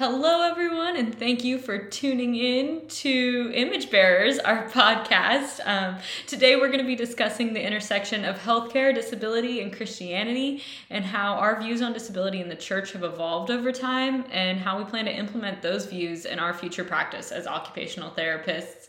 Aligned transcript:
Hello, 0.00 0.40
everyone, 0.50 0.96
and 0.96 1.14
thank 1.14 1.44
you 1.44 1.58
for 1.58 1.76
tuning 1.76 2.34
in 2.34 2.88
to 2.88 3.52
Image 3.54 3.90
Bearers, 3.90 4.38
our 4.38 4.66
podcast. 4.70 5.60
Um, 5.66 5.98
today, 6.26 6.56
we're 6.56 6.68
going 6.68 6.80
to 6.80 6.86
be 6.86 6.96
discussing 6.96 7.52
the 7.52 7.62
intersection 7.62 8.24
of 8.24 8.38
healthcare, 8.38 8.94
disability, 8.94 9.60
and 9.60 9.70
Christianity, 9.70 10.62
and 10.88 11.04
how 11.04 11.34
our 11.34 11.60
views 11.60 11.82
on 11.82 11.92
disability 11.92 12.40
in 12.40 12.48
the 12.48 12.56
church 12.56 12.92
have 12.92 13.04
evolved 13.04 13.50
over 13.50 13.72
time, 13.72 14.24
and 14.32 14.58
how 14.58 14.78
we 14.78 14.84
plan 14.84 15.04
to 15.04 15.14
implement 15.14 15.60
those 15.60 15.84
views 15.84 16.24
in 16.24 16.38
our 16.38 16.54
future 16.54 16.82
practice 16.82 17.30
as 17.30 17.46
occupational 17.46 18.10
therapists. 18.10 18.88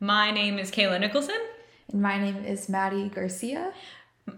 My 0.00 0.30
name 0.30 0.58
is 0.58 0.70
Kayla 0.70 0.98
Nicholson. 0.98 1.36
And 1.92 2.00
my 2.00 2.18
name 2.18 2.46
is 2.46 2.70
Maddie 2.70 3.10
Garcia. 3.10 3.74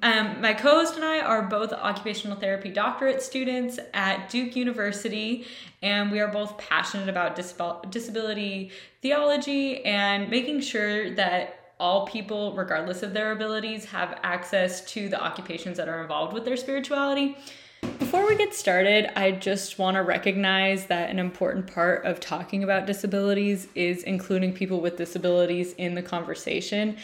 Um, 0.02 0.40
my 0.40 0.54
co 0.54 0.80
host 0.80 0.96
and 0.96 1.04
I 1.04 1.20
are 1.20 1.42
both 1.42 1.72
occupational 1.72 2.36
therapy 2.36 2.70
doctorate 2.70 3.22
students 3.22 3.78
at 3.94 4.28
Duke 4.28 4.54
University, 4.54 5.46
and 5.82 6.12
we 6.12 6.20
are 6.20 6.28
both 6.28 6.58
passionate 6.58 7.08
about 7.08 7.34
disability 7.36 8.70
theology 9.00 9.84
and 9.84 10.28
making 10.28 10.60
sure 10.60 11.14
that 11.14 11.72
all 11.80 12.06
people, 12.06 12.54
regardless 12.54 13.02
of 13.02 13.12
their 13.12 13.32
abilities, 13.32 13.84
have 13.86 14.18
access 14.22 14.84
to 14.92 15.08
the 15.08 15.20
occupations 15.20 15.76
that 15.76 15.88
are 15.88 16.02
involved 16.02 16.32
with 16.32 16.44
their 16.44 16.56
spirituality. 16.56 17.36
Before 17.98 18.26
we 18.26 18.36
get 18.36 18.54
started, 18.54 19.16
I 19.18 19.32
just 19.32 19.78
want 19.78 19.96
to 19.96 20.02
recognize 20.02 20.86
that 20.86 21.10
an 21.10 21.18
important 21.18 21.72
part 21.72 22.04
of 22.04 22.18
talking 22.18 22.64
about 22.64 22.86
disabilities 22.86 23.68
is 23.74 24.02
including 24.02 24.52
people 24.52 24.80
with 24.80 24.96
disabilities 24.96 25.74
in 25.74 25.94
the 25.94 26.02
conversation. 26.02 26.96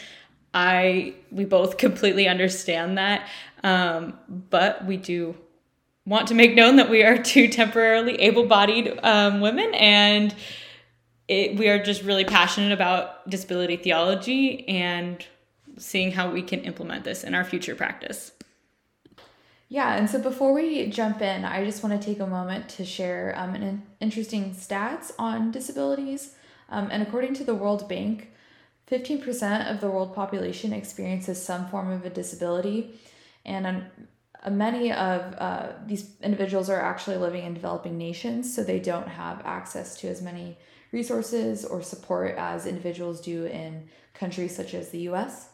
I 0.55 1.13
we 1.31 1.45
both 1.45 1.77
completely 1.85 2.27
understand 2.27 2.97
that, 2.97 3.27
um, 3.63 4.17
but 4.49 4.85
we 4.85 4.97
do 4.97 5.35
want 6.07 6.27
to 6.29 6.33
make 6.33 6.55
known 6.55 6.77
that 6.77 6.89
we 6.89 7.03
are 7.03 7.17
two 7.21 7.47
temporarily 7.47 8.15
able-bodied 8.15 8.99
um, 9.03 9.41
women, 9.41 9.73
and 9.75 10.33
it, 11.27 11.57
we 11.57 11.67
are 11.67 11.83
just 11.83 12.01
really 12.03 12.25
passionate 12.25 12.71
about 12.71 13.29
disability 13.29 13.75
theology 13.75 14.67
and 14.67 15.25
seeing 15.77 16.11
how 16.11 16.31
we 16.31 16.41
can 16.41 16.61
implement 16.61 17.03
this 17.03 17.23
in 17.23 17.35
our 17.35 17.43
future 17.43 17.75
practice. 17.75 18.31
Yeah, 19.67 19.95
and 19.95 20.09
so 20.09 20.21
before 20.21 20.53
we 20.53 20.87
jump 20.87 21.21
in, 21.21 21.43
I 21.43 21.65
just 21.65 21.83
want 21.83 21.99
to 21.99 22.07
take 22.07 22.19
a 22.19 22.27
moment 22.27 22.69
to 22.69 22.85
share 22.85 23.33
um, 23.35 23.55
an 23.55 23.83
interesting 23.99 24.51
stats 24.51 25.11
on 25.17 25.51
disabilities. 25.51 26.35
Um, 26.69 26.87
and 26.91 27.01
according 27.01 27.33
to 27.35 27.43
the 27.43 27.55
World 27.55 27.89
Bank, 27.89 28.31
15% 28.91 29.71
of 29.71 29.81
the 29.81 29.89
world 29.89 30.13
population 30.13 30.73
experiences 30.73 31.43
some 31.43 31.67
form 31.67 31.91
of 31.91 32.05
a 32.05 32.09
disability, 32.09 32.99
and 33.43 33.65
uh, 33.65 34.49
many 34.49 34.91
of 34.91 35.33
uh, 35.37 35.69
these 35.85 36.11
individuals 36.21 36.69
are 36.69 36.79
actually 36.79 37.17
living 37.17 37.45
in 37.45 37.53
developing 37.53 37.97
nations, 37.97 38.53
so 38.53 38.63
they 38.63 38.79
don't 38.79 39.07
have 39.07 39.41
access 39.43 39.97
to 39.99 40.07
as 40.07 40.21
many 40.21 40.57
resources 40.91 41.65
or 41.65 41.81
support 41.81 42.35
as 42.37 42.65
individuals 42.65 43.21
do 43.21 43.45
in 43.45 43.89
countries 44.13 44.55
such 44.55 44.73
as 44.73 44.89
the 44.89 44.99
US. 45.09 45.49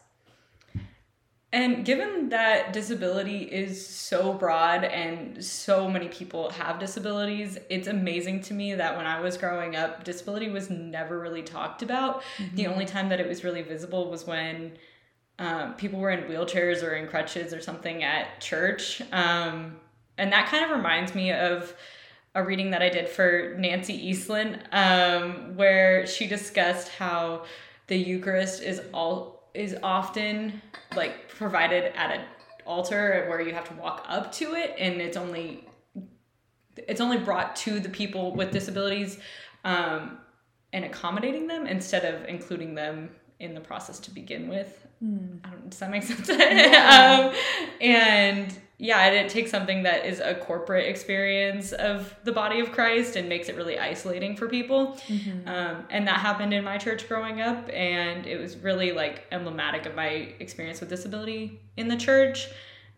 And 1.52 1.84
given 1.84 2.30
that 2.30 2.72
disability 2.72 3.42
is 3.42 3.86
so 3.86 4.32
broad 4.32 4.84
and 4.84 5.44
so 5.44 5.86
many 5.86 6.08
people 6.08 6.48
have 6.50 6.78
disabilities, 6.78 7.58
it's 7.68 7.88
amazing 7.88 8.40
to 8.42 8.54
me 8.54 8.74
that 8.74 8.96
when 8.96 9.04
I 9.04 9.20
was 9.20 9.36
growing 9.36 9.76
up, 9.76 10.02
disability 10.02 10.48
was 10.48 10.70
never 10.70 11.20
really 11.20 11.42
talked 11.42 11.82
about. 11.82 12.22
Mm-hmm. 12.38 12.56
The 12.56 12.66
only 12.68 12.86
time 12.86 13.10
that 13.10 13.20
it 13.20 13.28
was 13.28 13.44
really 13.44 13.60
visible 13.60 14.10
was 14.10 14.26
when 14.26 14.72
um, 15.38 15.74
people 15.74 15.98
were 15.98 16.10
in 16.10 16.24
wheelchairs 16.24 16.82
or 16.82 16.94
in 16.94 17.06
crutches 17.06 17.52
or 17.52 17.60
something 17.60 18.02
at 18.02 18.40
church. 18.40 19.02
Um, 19.12 19.76
and 20.16 20.32
that 20.32 20.48
kind 20.48 20.64
of 20.64 20.70
reminds 20.70 21.14
me 21.14 21.32
of 21.32 21.74
a 22.34 22.42
reading 22.42 22.70
that 22.70 22.80
I 22.80 22.88
did 22.88 23.10
for 23.10 23.54
Nancy 23.58 24.10
Eiesland, 24.10 24.62
um, 24.72 25.54
where 25.56 26.06
she 26.06 26.26
discussed 26.26 26.88
how 26.88 27.44
the 27.88 27.96
Eucharist 27.96 28.62
is 28.62 28.80
all 28.94 29.41
is 29.54 29.76
often 29.82 30.60
like 30.96 31.28
provided 31.28 31.96
at 31.96 32.10
an 32.10 32.24
altar 32.64 33.26
where 33.28 33.40
you 33.40 33.52
have 33.52 33.68
to 33.68 33.74
walk 33.74 34.04
up 34.08 34.32
to 34.32 34.54
it 34.54 34.74
and 34.78 35.00
it's 35.00 35.16
only 35.16 35.66
it's 36.76 37.00
only 37.00 37.18
brought 37.18 37.54
to 37.54 37.80
the 37.80 37.88
people 37.88 38.34
with 38.34 38.50
disabilities 38.50 39.18
um, 39.64 40.18
and 40.72 40.84
accommodating 40.84 41.46
them 41.46 41.66
instead 41.66 42.04
of 42.04 42.26
including 42.28 42.74
them 42.74 43.10
in 43.42 43.54
the 43.54 43.60
process 43.60 43.98
to 44.00 44.10
begin 44.10 44.48
with. 44.48 44.86
Mm. 45.02 45.40
does 45.68 45.80
that 45.80 45.90
make 45.90 46.04
sense? 46.04 46.28
Yeah. 46.28 47.30
um, 47.30 47.34
and 47.80 48.56
yeah, 48.78 49.06
it 49.10 49.28
takes 49.28 49.50
something 49.50 49.82
that 49.82 50.06
is 50.06 50.20
a 50.20 50.34
corporate 50.34 50.88
experience 50.88 51.72
of 51.72 52.16
the 52.24 52.32
body 52.32 52.60
of 52.60 52.72
Christ 52.72 53.16
and 53.16 53.28
makes 53.28 53.48
it 53.48 53.56
really 53.56 53.78
isolating 53.78 54.36
for 54.36 54.48
people. 54.48 54.98
Mm-hmm. 55.06 55.48
Um, 55.48 55.86
and 55.90 56.06
that 56.08 56.18
happened 56.18 56.52
in 56.52 56.64
my 56.64 56.78
church 56.78 57.08
growing 57.08 57.40
up, 57.40 57.68
and 57.72 58.26
it 58.26 58.38
was 58.38 58.56
really 58.56 58.92
like 58.92 59.26
emblematic 59.30 59.86
of 59.86 59.94
my 59.94 60.34
experience 60.40 60.80
with 60.80 60.88
disability 60.88 61.60
in 61.76 61.88
the 61.88 61.96
church. 61.96 62.48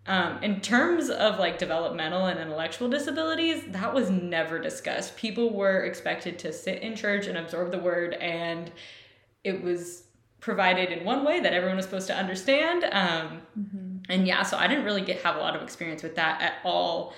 Um, 0.07 0.43
in 0.43 0.61
terms 0.61 1.09
of 1.09 1.39
like 1.39 1.59
developmental 1.59 2.27
and 2.27 2.39
intellectual 2.39 2.89
disabilities, 2.89 3.63
that 3.69 3.93
was 3.93 4.11
never 4.11 4.59
discussed. 4.59 5.17
People 5.17 5.55
were 5.55 5.85
expected 5.85 6.39
to 6.41 6.53
sit 6.53 6.83
in 6.83 6.95
church 6.95 7.27
and 7.27 7.39
absorb 7.39 7.71
the 7.71 7.79
word, 7.79 8.15
and 8.15 8.71
it 9.45 9.63
was 9.63 10.04
provided 10.45 10.91
in 10.91 11.05
one 11.05 11.25
way 11.25 11.41
that 11.41 11.53
everyone 11.53 11.77
was 11.77 11.87
supposed 11.87 12.07
to 12.07 12.15
understand. 12.15 12.85
Um, 12.85 13.43
mm-hmm 13.59 13.85
and 14.09 14.27
yeah, 14.27 14.43
so 14.43 14.57
I 14.57 14.67
didn't 14.67 14.85
really 14.85 15.03
get 15.03 15.23
have 15.23 15.37
a 15.37 15.41
lot 15.41 15.57
of 15.57 15.63
experience 15.63 16.03
with 16.03 16.17
that 16.17 16.41
at 16.43 16.55
all 16.65 17.15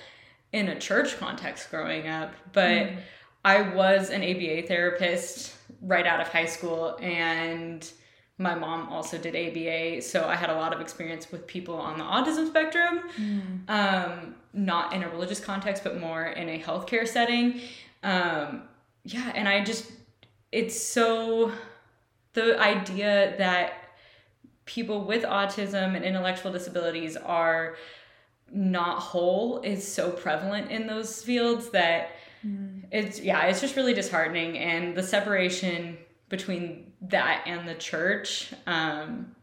in 0.53 0.69
a 0.69 0.79
church 0.79 1.17
context 1.17 1.69
growing 1.69 2.07
up, 2.07 2.33
but 2.53 2.87
mm. 2.87 2.97
I 3.43 3.61
was 3.61 4.09
an 4.09 4.23
ABA 4.23 4.67
therapist 4.67 5.55
right 5.81 6.05
out 6.05 6.21
of 6.21 6.29
high 6.29 6.45
school 6.45 6.97
and 7.01 7.89
my 8.39 8.53
mom 8.53 8.89
also 8.89 9.17
did 9.17 9.35
ABA, 9.35 10.01
so 10.03 10.27
I 10.27 10.35
had 10.35 10.51
a 10.51 10.55
lot 10.55 10.71
of 10.71 10.79
experience 10.79 11.31
with 11.31 11.47
people 11.47 11.75
on 11.75 11.97
the 11.97 12.03
autism 12.03 12.47
spectrum, 12.47 13.01
mm. 13.19 13.67
um, 13.67 14.35
not 14.53 14.93
in 14.93 15.01
a 15.01 15.09
religious 15.09 15.39
context, 15.39 15.83
but 15.83 15.99
more 15.99 16.27
in 16.27 16.47
a 16.47 16.59
healthcare 16.59 17.07
setting. 17.07 17.61
Um, 18.03 18.61
yeah, 19.05 19.31
and 19.33 19.49
I 19.49 19.63
just, 19.63 19.91
it's 20.51 20.79
so, 20.79 21.51
the 22.37 22.59
idea 22.59 23.33
that 23.39 23.73
people 24.65 25.05
with 25.05 25.23
autism 25.23 25.95
and 25.95 26.05
intellectual 26.05 26.51
disabilities 26.51 27.17
are 27.17 27.77
not 28.51 28.99
whole 28.99 29.59
is 29.61 29.85
so 29.91 30.11
prevalent 30.11 30.69
in 30.69 30.85
those 30.85 31.23
fields 31.23 31.69
that 31.69 32.11
mm. 32.45 32.83
it's 32.91 33.19
yeah 33.19 33.45
it's 33.45 33.59
just 33.59 33.75
really 33.75 33.93
disheartening 33.93 34.55
and 34.57 34.95
the 34.95 35.01
separation 35.01 35.97
between 36.29 36.93
that 37.01 37.41
and 37.47 37.67
the 37.67 37.73
church 37.73 38.53
um 38.67 39.35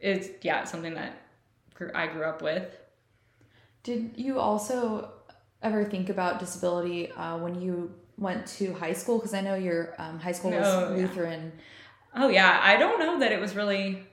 is 0.00 0.32
yeah 0.42 0.64
something 0.64 0.94
that 0.94 1.22
i 1.94 2.08
grew 2.08 2.24
up 2.24 2.42
with 2.42 2.76
did 3.84 4.10
you 4.16 4.40
also 4.40 5.08
ever 5.62 5.84
think 5.84 6.08
about 6.08 6.40
disability 6.40 7.12
uh, 7.12 7.38
when 7.38 7.60
you 7.60 7.94
went 8.18 8.44
to 8.44 8.74
high 8.74 8.92
school 8.92 9.18
because 9.18 9.34
i 9.34 9.40
know 9.40 9.54
your 9.54 9.94
um, 9.98 10.18
high 10.18 10.32
school 10.32 10.50
was 10.50 10.66
oh, 10.66 10.94
lutheran 10.96 11.52
yeah. 11.54 11.62
Oh 12.14 12.28
yeah 12.28 12.60
i 12.62 12.76
don't 12.76 12.98
know 12.98 13.18
that 13.18 13.32
it 13.32 13.40
was 13.40 13.54
really 13.54 14.06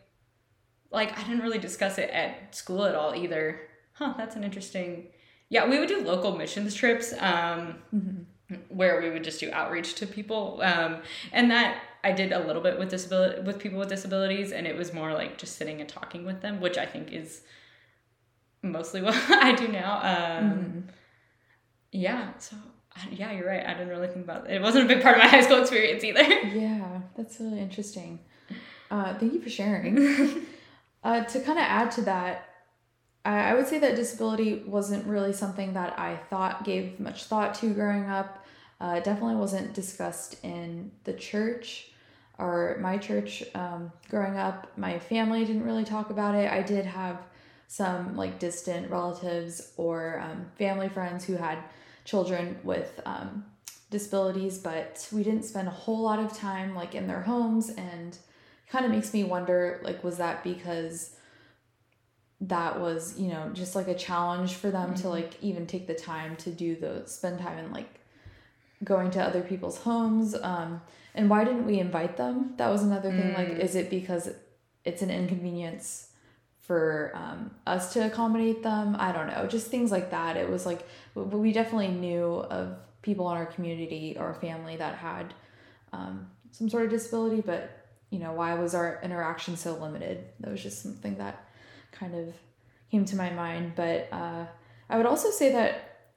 like 0.95 1.17
I 1.19 1.23
didn't 1.23 1.41
really 1.41 1.59
discuss 1.59 1.97
it 1.97 2.09
at 2.09 2.55
school 2.55 2.85
at 2.85 2.95
all 2.95 3.13
either. 3.13 3.61
Huh, 3.93 4.13
that's 4.17 4.35
an 4.35 4.43
interesting. 4.43 5.07
Yeah, 5.49 5.69
we 5.69 5.77
would 5.77 5.89
do 5.89 6.01
local 6.01 6.35
missions 6.35 6.73
trips 6.73 7.13
um, 7.19 7.75
mm-hmm. 7.93 8.55
where 8.69 9.01
we 9.01 9.09
would 9.09 9.23
just 9.23 9.39
do 9.39 9.51
outreach 9.51 9.95
to 9.95 10.07
people, 10.07 10.61
um, 10.63 11.01
and 11.31 11.51
that 11.51 11.81
I 12.03 12.13
did 12.13 12.31
a 12.31 12.39
little 12.39 12.61
bit 12.61 12.79
with 12.79 12.89
disability 12.89 13.41
with 13.41 13.59
people 13.59 13.77
with 13.77 13.89
disabilities, 13.89 14.51
and 14.51 14.65
it 14.65 14.75
was 14.75 14.93
more 14.93 15.13
like 15.13 15.37
just 15.37 15.57
sitting 15.57 15.81
and 15.81 15.89
talking 15.89 16.25
with 16.25 16.41
them, 16.41 16.61
which 16.61 16.77
I 16.77 16.85
think 16.85 17.11
is 17.11 17.41
mostly 18.63 19.01
what 19.07 19.15
I 19.29 19.53
do 19.53 19.67
now. 19.67 19.97
Um, 19.97 20.49
mm-hmm. 20.49 20.79
Yeah, 21.91 22.37
so 22.39 22.55
yeah, 23.11 23.31
you're 23.31 23.47
right. 23.47 23.65
I 23.65 23.73
didn't 23.73 23.89
really 23.89 24.07
think 24.07 24.25
about 24.25 24.49
it. 24.49 24.55
It 24.55 24.61
wasn't 24.61 24.85
a 24.85 24.87
big 24.87 25.03
part 25.03 25.17
of 25.17 25.23
my 25.23 25.29
high 25.29 25.41
school 25.41 25.61
experience 25.61 26.03
either. 26.03 26.23
Yeah, 26.23 27.01
that's 27.15 27.39
really 27.39 27.59
interesting. 27.59 28.19
Uh, 28.89 29.17
thank 29.17 29.33
you 29.33 29.41
for 29.41 29.49
sharing. 29.49 30.45
Uh, 31.03 31.23
to 31.23 31.39
kind 31.41 31.59
of 31.59 31.65
add 31.65 31.91
to 31.91 32.01
that, 32.01 32.49
I, 33.23 33.51
I 33.51 33.53
would 33.53 33.67
say 33.67 33.77
that 33.77 33.95
disability 33.95 34.63
wasn't 34.65 35.05
really 35.05 35.33
something 35.33 35.73
that 35.73 35.99
I 35.99 36.17
thought 36.31 36.63
gave 36.63 36.99
much 36.99 37.25
thought 37.25 37.53
to 37.59 37.71
growing 37.75 38.09
up. 38.09 38.43
Uh, 38.81 39.01
definitely 39.01 39.35
wasn't 39.35 39.75
discussed 39.75 40.43
in 40.43 40.91
the 41.03 41.13
church 41.13 41.91
or 42.39 42.79
my 42.81 42.97
church 42.97 43.43
um, 43.53 43.91
growing 44.09 44.35
up. 44.35 44.75
My 44.77 44.97
family 44.97 45.45
didn't 45.45 45.63
really 45.63 45.85
talk 45.85 46.09
about 46.09 46.33
it. 46.33 46.51
I 46.51 46.63
did 46.63 46.87
have 46.87 47.19
some 47.67 48.15
like 48.15 48.39
distant 48.39 48.89
relatives 48.89 49.73
or 49.77 50.19
um, 50.21 50.47
family 50.57 50.89
friends 50.89 51.23
who 51.23 51.35
had 51.35 51.59
children 52.05 52.57
with 52.63 53.01
um, 53.05 53.45
disabilities, 53.89 54.57
but 54.57 55.07
we 55.11 55.23
didn't 55.23 55.43
spend 55.43 55.67
a 55.67 55.71
whole 55.71 56.01
lot 56.01 56.19
of 56.19 56.35
time 56.37 56.73
like 56.75 56.95
in 56.95 57.07
their 57.07 57.21
homes 57.21 57.69
and 57.69 58.17
kind 58.69 58.85
of 58.85 58.91
makes 58.91 59.13
me 59.13 59.23
wonder 59.23 59.79
like 59.83 60.03
was 60.03 60.17
that 60.17 60.43
because 60.43 61.15
that 62.41 62.79
was 62.79 63.17
you 63.17 63.29
know 63.29 63.49
just 63.53 63.75
like 63.75 63.87
a 63.87 63.95
challenge 63.95 64.55
for 64.55 64.69
them 64.69 64.91
mm-hmm. 64.91 65.01
to 65.01 65.09
like 65.09 65.41
even 65.41 65.65
take 65.65 65.87
the 65.87 65.93
time 65.93 66.35
to 66.35 66.51
do 66.51 66.75
the 66.75 67.03
spend 67.05 67.39
time 67.39 67.57
and 67.57 67.71
like 67.71 67.99
going 68.83 69.09
to 69.09 69.21
other 69.21 69.41
people's 69.41 69.79
homes 69.79 70.35
um, 70.41 70.81
and 71.13 71.29
why 71.29 71.43
didn't 71.43 71.65
we 71.65 71.79
invite 71.79 72.17
them 72.17 72.53
that 72.57 72.69
was 72.69 72.83
another 72.83 73.09
thing 73.11 73.33
like 73.33 73.47
Mm. 73.47 73.59
is 73.59 73.75
it 73.75 73.89
because 73.89 74.29
it's 74.83 75.01
an 75.01 75.09
inconvenience 75.09 76.09
for 76.65 77.11
um, 77.13 77.51
us 77.67 77.93
to 77.93 78.05
accommodate 78.05 78.63
them. 78.63 78.95
I 78.99 79.11
don't 79.11 79.27
know 79.27 79.47
just 79.47 79.67
things 79.67 79.91
like 79.91 80.11
that. 80.11 80.37
It 80.37 80.49
was 80.49 80.65
like 80.65 80.87
we 81.13 81.51
definitely 81.51 81.89
knew 81.89 82.45
of 82.49 82.77
people 83.01 83.29
in 83.31 83.37
our 83.37 83.45
community 83.45 84.17
or 84.19 84.33
family 84.35 84.75
that 84.77 84.95
had 84.95 85.33
um, 85.93 86.27
some 86.51 86.69
sort 86.69 86.85
of 86.85 86.89
disability 86.89 87.41
but 87.41 87.85
you 88.09 88.17
know 88.17 88.33
why 88.33 88.53
was 88.55 88.73
our 88.73 88.99
interaction 89.03 89.57
so 89.57 89.75
limited? 89.75 90.25
That 90.39 90.51
was 90.51 90.61
just 90.61 90.81
something 90.81 91.17
that 91.17 91.47
kind 91.91 92.15
of 92.15 92.33
came 92.91 93.05
to 93.05 93.15
my 93.15 93.29
mind. 93.29 93.73
But 93.75 94.07
uh, 94.11 94.45
i 94.89 94.97
would 94.97 95.05
also 95.05 95.31
say 95.31 95.51
that 95.51 96.07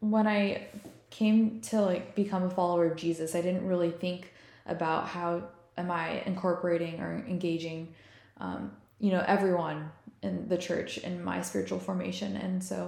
when 0.00 0.26
i 0.26 0.66
came 1.10 1.60
to 1.60 1.80
like 1.80 2.14
become 2.14 2.42
a 2.44 2.50
follower 2.50 2.86
of 2.86 2.96
jesus 2.96 3.34
i 3.34 3.40
didn't 3.40 3.66
really 3.66 3.90
think 3.90 4.32
about 4.66 5.06
how 5.06 5.42
am 5.76 5.90
i 5.90 6.22
incorporating 6.26 7.00
or 7.00 7.24
engaging 7.28 7.94
um, 8.38 8.72
you 9.04 9.10
know 9.14 9.22
everyone 9.36 9.78
in 10.22 10.34
the 10.48 10.56
church 10.68 10.90
in 11.08 11.14
my 11.30 11.38
spiritual 11.42 11.78
formation 11.88 12.30
and 12.44 12.62
so 12.70 12.78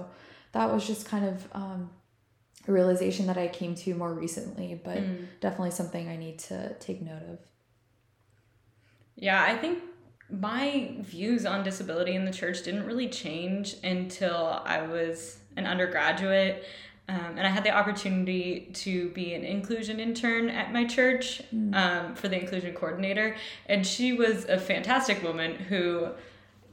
that 0.55 0.65
was 0.73 0.81
just 0.91 1.07
kind 1.13 1.25
of 1.31 1.47
um, 1.61 1.81
a 2.67 2.71
realization 2.71 3.27
that 3.27 3.37
i 3.37 3.47
came 3.59 3.73
to 3.75 3.93
more 4.03 4.13
recently 4.25 4.69
but 4.89 4.97
Mm. 4.97 5.27
definitely 5.45 5.71
something 5.81 6.03
i 6.09 6.17
need 6.25 6.37
to 6.49 6.57
take 6.85 6.99
note 7.11 7.25
of 7.33 7.39
Yeah, 9.27 9.41
I 9.51 9.57
think 9.57 9.77
my 10.29 10.95
views 10.99 11.45
on 11.45 11.63
disability 11.63 12.13
in 12.15 12.25
the 12.25 12.31
church 12.41 12.57
didn't 12.63 12.85
really 12.85 13.09
change 13.09 13.75
until 13.83 14.61
I 14.65 14.79
was 14.95 15.39
an 15.55 15.65
undergraduate. 15.65 16.63
Um, 17.09 17.37
and 17.37 17.47
I 17.47 17.49
had 17.49 17.63
the 17.63 17.71
opportunity 17.71 18.69
to 18.73 19.09
be 19.09 19.33
an 19.33 19.45
inclusion 19.45 19.99
intern 19.99 20.49
at 20.49 20.73
my 20.73 20.83
church 20.83 21.41
um, 21.73 22.15
for 22.15 22.27
the 22.27 22.39
inclusion 22.39 22.73
coordinator. 22.73 23.37
And 23.67 23.87
she 23.87 24.11
was 24.11 24.43
a 24.45 24.57
fantastic 24.57 25.23
woman 25.23 25.55
who 25.55 26.09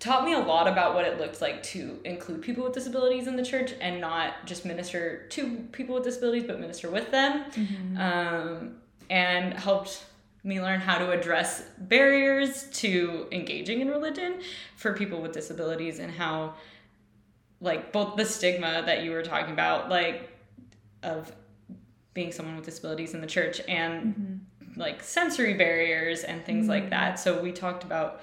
taught 0.00 0.24
me 0.24 0.32
a 0.32 0.38
lot 0.38 0.66
about 0.66 0.94
what 0.94 1.04
it 1.04 1.18
looked 1.18 1.40
like 1.40 1.62
to 1.62 2.00
include 2.04 2.42
people 2.42 2.64
with 2.64 2.74
disabilities 2.74 3.28
in 3.28 3.36
the 3.36 3.44
church 3.44 3.74
and 3.80 4.00
not 4.00 4.44
just 4.44 4.64
minister 4.64 5.26
to 5.28 5.56
people 5.70 5.94
with 5.94 6.04
disabilities, 6.04 6.44
but 6.44 6.58
minister 6.60 6.90
with 6.90 7.10
them. 7.12 7.44
Um, 7.96 8.76
and 9.08 9.54
helped 9.54 10.04
me 10.42 10.60
learn 10.60 10.80
how 10.80 10.98
to 10.98 11.10
address 11.10 11.62
barriers 11.78 12.68
to 12.70 13.26
engaging 13.32 13.80
in 13.80 13.88
religion 13.88 14.40
for 14.76 14.92
people 14.92 15.22
with 15.22 15.32
disabilities 15.32 16.00
and 16.00 16.12
how 16.12 16.54
like 17.60 17.92
both 17.92 18.16
the 18.16 18.24
stigma 18.24 18.82
that 18.86 19.02
you 19.02 19.10
were 19.10 19.22
talking 19.22 19.52
about 19.52 19.88
like 19.88 20.30
of 21.02 21.32
being 22.12 22.32
someone 22.32 22.56
with 22.56 22.64
disabilities 22.64 23.14
in 23.14 23.20
the 23.20 23.26
church 23.26 23.60
and 23.68 24.44
like 24.76 25.02
sensory 25.02 25.54
barriers 25.54 26.24
and 26.24 26.44
things 26.44 26.68
like 26.68 26.90
that. 26.90 27.18
So 27.18 27.40
we 27.40 27.52
talked 27.52 27.84
about 27.84 28.20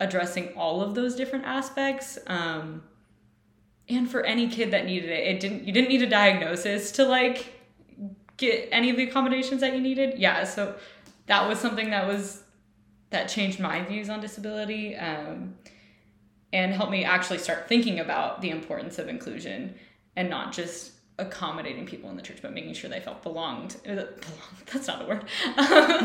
addressing 0.00 0.48
all 0.56 0.82
of 0.82 0.94
those 0.94 1.14
different 1.14 1.44
aspects 1.44 2.18
um, 2.26 2.82
and 3.88 4.10
for 4.10 4.22
any 4.24 4.48
kid 4.48 4.72
that 4.72 4.86
needed 4.86 5.10
it 5.10 5.26
it 5.26 5.40
didn't 5.40 5.64
you 5.64 5.72
didn't 5.72 5.88
need 5.88 6.02
a 6.02 6.08
diagnosis 6.08 6.90
to 6.92 7.04
like 7.04 7.52
get 8.36 8.68
any 8.72 8.90
of 8.90 8.96
the 8.96 9.04
accommodations 9.04 9.60
that 9.60 9.74
you 9.74 9.80
needed. 9.80 10.18
Yeah 10.18 10.44
so 10.44 10.74
that 11.26 11.48
was 11.48 11.58
something 11.60 11.90
that 11.90 12.06
was 12.06 12.42
that 13.10 13.28
changed 13.28 13.60
my 13.60 13.82
views 13.82 14.08
on 14.08 14.20
disability 14.20 14.96
um, 14.96 15.54
and 16.54 16.72
helped 16.72 16.92
me 16.92 17.04
actually 17.04 17.38
start 17.38 17.68
thinking 17.68 17.98
about 18.00 18.40
the 18.40 18.48
importance 18.50 18.98
of 18.98 19.08
inclusion 19.08 19.74
and 20.16 20.30
not 20.30 20.52
just 20.52 20.92
accommodating 21.18 21.84
people 21.84 22.08
in 22.10 22.16
the 22.16 22.22
church 22.22 22.38
but 22.40 22.52
making 22.52 22.72
sure 22.74 22.88
they 22.88 23.00
felt 23.00 23.22
belonged 23.22 23.76
uh, 23.88 24.04
that's 24.72 24.86
not 24.86 25.02
a 25.02 25.06
word 25.06 25.24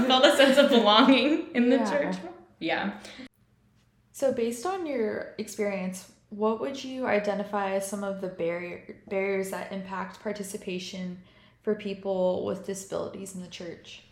felt 0.07 0.25
a 0.25 0.35
sense 0.35 0.57
of 0.57 0.69
belonging 0.69 1.47
in 1.53 1.69
the 1.69 1.77
Yeah. 1.77 1.89
church 1.91 2.15
yeah 2.59 2.91
So, 4.11 4.33
based 4.33 4.65
on 4.65 4.85
your 4.85 5.33
experience, 5.37 6.11
what 6.29 6.59
would 6.59 6.83
you 6.83 7.05
identify 7.07 7.71
as 7.75 7.87
some 7.87 8.03
of 8.03 8.19
the 8.21 8.27
barrier 8.27 8.97
barriers 9.07 9.49
that 9.51 9.71
impact 9.71 10.19
participation 10.21 11.21
for 11.63 11.73
people 11.75 12.43
with 12.45 12.65
disabilities 12.65 13.33
in 13.35 13.41
the 13.41 13.47
church? 13.47 14.03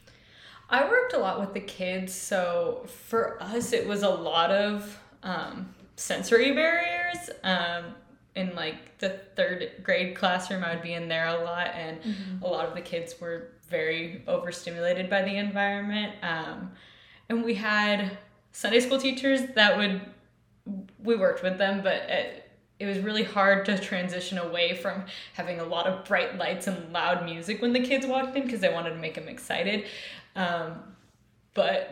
I 0.69 0.87
worked 0.89 1.13
a 1.13 1.17
lot 1.17 1.39
with 1.39 1.53
the 1.53 1.59
kids, 1.59 2.13
so 2.13 2.85
for 3.07 3.41
us, 3.43 3.73
it 3.73 3.85
was 3.87 4.01
a 4.03 4.09
lot 4.09 4.49
of 4.51 4.97
um, 5.23 5.73
sensory 5.97 6.53
barriers. 6.53 7.29
Um, 7.43 7.95
in 8.35 8.55
like 8.55 8.99
the 8.99 9.19
third 9.35 9.71
grade 9.83 10.15
classroom, 10.15 10.63
I 10.63 10.75
would 10.75 10.83
be 10.83 10.93
in 10.93 11.09
there 11.09 11.27
a 11.27 11.43
lot, 11.43 11.71
and 11.73 11.99
a 12.41 12.47
lot 12.47 12.67
of 12.67 12.75
the 12.75 12.81
kids 12.81 13.19
were 13.19 13.49
very 13.67 14.23
overstimulated 14.27 15.09
by 15.09 15.23
the 15.23 15.35
environment. 15.35 16.13
Um, 16.21 16.71
and 17.29 17.43
we 17.43 17.55
had 17.55 18.17
Sunday 18.51 18.79
school 18.79 18.99
teachers 18.99 19.41
that 19.55 19.75
would, 19.75 20.01
we 21.03 21.15
worked 21.15 21.43
with 21.43 21.57
them, 21.57 21.81
but 21.81 21.95
it, 22.09 22.51
it 22.79 22.85
was 22.85 22.99
really 22.99 23.23
hard 23.23 23.65
to 23.65 23.77
transition 23.77 24.37
away 24.37 24.75
from 24.75 25.05
having 25.33 25.59
a 25.59 25.65
lot 25.65 25.87
of 25.87 26.05
bright 26.05 26.37
lights 26.37 26.67
and 26.67 26.93
loud 26.93 27.25
music 27.25 27.61
when 27.61 27.73
the 27.73 27.79
kids 27.79 28.05
walked 28.05 28.37
in 28.37 28.43
because 28.43 28.61
they 28.61 28.71
wanted 28.71 28.91
to 28.91 28.97
make 28.97 29.15
them 29.15 29.27
excited. 29.27 29.85
Um, 30.35 30.75
but 31.57 31.91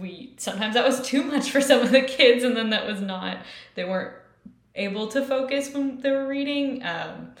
we 0.00 0.32
sometimes 0.38 0.72
that 0.72 0.86
was 0.86 1.02
too 1.02 1.22
much 1.22 1.50
for 1.50 1.60
some 1.60 1.82
of 1.82 1.92
the 1.92 2.00
kids, 2.00 2.44
and 2.44 2.56
then 2.56 2.70
that 2.70 2.86
was 2.86 3.02
not, 3.02 3.36
they 3.74 3.84
weren't 3.84 4.16
able 4.74 5.06
to 5.08 5.22
focus 5.22 5.70
when 5.72 6.00
they 6.00 6.10
were 6.10 6.26
reading. 6.26 6.82
Um, 6.82 7.32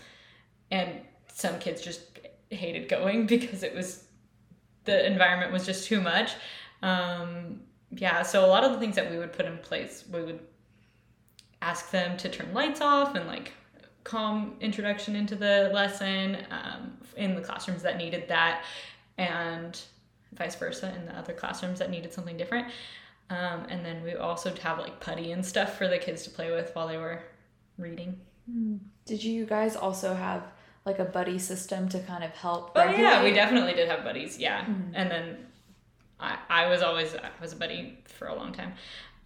and 0.70 1.00
some 1.32 1.58
kids 1.58 1.80
just 1.80 2.02
hated 2.50 2.90
going 2.90 3.26
because 3.34 3.62
it 3.62 3.74
was, 3.74 4.04
the 4.84 5.06
environment 5.06 5.50
was 5.50 5.64
just 5.64 5.86
too 5.86 6.02
much. 6.02 6.32
Um, 6.82 7.62
yeah, 7.90 8.20
so 8.20 8.44
a 8.44 8.48
lot 8.48 8.64
of 8.64 8.72
the 8.72 8.78
things 8.78 8.96
that 8.96 9.10
we 9.10 9.16
would 9.16 9.32
put 9.32 9.46
in 9.46 9.56
place, 9.56 10.04
we 10.12 10.22
would 10.22 10.40
ask 11.62 11.90
them 11.90 12.18
to 12.18 12.28
turn 12.28 12.52
lights 12.52 12.82
off 12.82 13.14
and 13.14 13.26
like 13.26 13.52
calm 14.04 14.56
introduction 14.60 15.16
into 15.16 15.36
the 15.36 15.70
lesson 15.72 16.36
um, 16.50 16.98
in 17.16 17.34
the 17.34 17.40
classrooms 17.40 17.80
that 17.80 17.96
needed 17.96 18.28
that, 18.28 18.62
and 19.16 19.80
vice 20.34 20.54
versa 20.56 20.94
in 20.96 21.06
the 21.06 21.16
other 21.16 21.32
classrooms 21.32 21.78
that 21.78 21.90
needed 21.90 22.12
something 22.12 22.36
different. 22.36 22.68
Um, 23.30 23.64
and 23.68 23.84
then 23.84 24.02
we 24.02 24.14
also 24.14 24.54
have 24.56 24.78
like 24.78 25.00
putty 25.00 25.32
and 25.32 25.44
stuff 25.44 25.78
for 25.78 25.88
the 25.88 25.98
kids 25.98 26.22
to 26.24 26.30
play 26.30 26.50
with 26.50 26.70
while 26.74 26.88
they 26.88 26.98
were 26.98 27.22
reading. 27.78 28.18
Did 29.06 29.22
you 29.24 29.46
guys 29.46 29.76
also 29.76 30.14
have 30.14 30.42
like 30.84 30.98
a 30.98 31.04
buddy 31.04 31.38
system 31.38 31.88
to 31.90 32.00
kind 32.00 32.24
of 32.24 32.30
help? 32.32 32.72
Oh 32.74 32.90
yeah, 32.90 33.22
we 33.22 33.32
definitely 33.32 33.72
did 33.74 33.88
have 33.88 34.04
buddies. 34.04 34.38
Yeah, 34.38 34.64
and 34.94 35.10
then 35.10 35.46
I 36.20 36.36
I 36.50 36.66
was 36.68 36.82
always 36.82 37.14
I 37.14 37.30
was 37.40 37.52
a 37.52 37.56
buddy 37.56 37.98
for 38.06 38.26
a 38.28 38.34
long 38.34 38.52
time. 38.52 38.72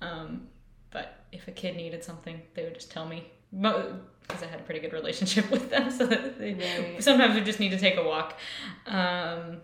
Um, 0.02 0.48
but 0.90 1.24
if 1.32 1.48
a 1.48 1.52
kid 1.52 1.76
needed 1.76 2.04
something, 2.04 2.40
they 2.54 2.62
would 2.64 2.74
just 2.74 2.90
tell 2.90 3.06
me 3.08 3.24
because 3.50 4.42
I 4.42 4.46
had 4.46 4.60
a 4.60 4.62
pretty 4.64 4.80
good 4.80 4.92
relationship 4.92 5.50
with 5.56 5.70
them. 5.70 5.90
So 5.90 6.06
they, 6.06 6.54
Right. 6.54 7.02
sometimes 7.02 7.34
we 7.34 7.40
just 7.40 7.58
need 7.60 7.70
to 7.70 7.78
take 7.78 7.96
a 7.96 8.02
walk. 8.04 8.34
Um, 8.86 9.58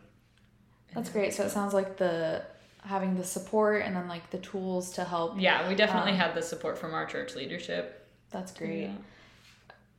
That's 0.95 1.09
great. 1.11 1.33
So 1.35 1.45
it 1.45 1.51
sounds 1.51 1.75
like 1.75 1.97
the 1.97 2.43
having 2.85 3.17
the 3.17 3.25
support 3.25 3.83
and 3.85 3.95
then 3.95 4.09
like 4.09 4.29
the 4.31 4.39
tools 4.39 4.93
to 4.93 5.05
help. 5.05 5.39
yeah, 5.39 5.69
we 5.69 5.75
definitely 5.75 6.13
Um, 6.13 6.19
had 6.19 6.35
the 6.35 6.43
support 6.43 6.77
from 6.77 6.95
our 6.95 7.07
church 7.07 7.35
leadership. 7.37 8.07
That's 8.31 8.53
great. 8.53 8.83
Yeah. 8.83 8.95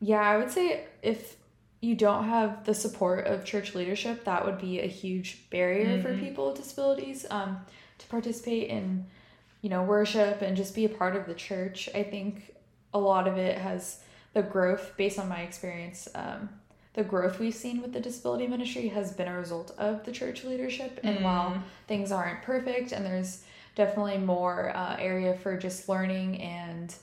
Yeah, 0.02 0.22
I 0.22 0.38
would 0.38 0.52
say 0.52 0.86
if 1.02 1.38
you 1.80 1.96
don't 1.96 2.26
have 2.26 2.66
the 2.66 2.74
support 2.74 3.26
of 3.26 3.46
church 3.46 3.74
leadership, 3.74 4.26
that 4.26 4.46
would 4.46 4.58
be 4.58 4.82
a 4.82 4.88
huge 4.88 5.50
barrier 5.50 6.02
for 6.02 6.10
Mhm. 6.14 6.20
people 6.20 6.48
with 6.48 6.58
disabilities 6.58 7.26
um, 7.30 7.66
to 8.00 8.08
participate 8.08 8.70
in, 8.70 9.06
you 9.62 9.70
know, 9.70 9.84
worship 9.84 10.42
and 10.42 10.58
just 10.58 10.76
be 10.76 10.84
a 10.86 10.90
part 10.90 11.16
of 11.16 11.26
the 11.26 11.34
church. 11.34 11.90
I 11.96 12.04
think 12.04 12.54
a 12.94 13.00
lot 13.00 13.28
of 13.28 13.38
it 13.38 13.58
has 13.58 14.02
the 14.34 14.42
growth, 14.44 14.94
based 14.98 15.20
on 15.20 15.30
my 15.30 15.42
experience, 15.42 16.08
um, 16.16 16.50
the 16.94 17.04
growth 17.04 17.40
we've 17.40 17.56
seen 17.56 17.82
with 17.82 17.94
the 17.94 18.00
disability 18.00 18.48
ministry 18.48 18.88
has 18.90 19.12
been 19.12 19.28
a 19.28 19.38
result 19.38 19.72
of 19.78 20.04
the 20.06 20.12
church 20.12 20.44
leadership. 20.44 21.00
And 21.04 21.24
while 21.24 21.52
Mm. 21.52 21.62
things 21.88 22.12
aren't 22.12 22.44
perfect 22.44 22.92
and 22.92 23.06
there's 23.06 23.44
definitely 23.76 24.20
more 24.20 24.72
uh, 24.76 24.96
area 25.00 25.34
for 25.34 25.58
just 25.58 25.90
learning 25.90 26.40
and 26.42 26.94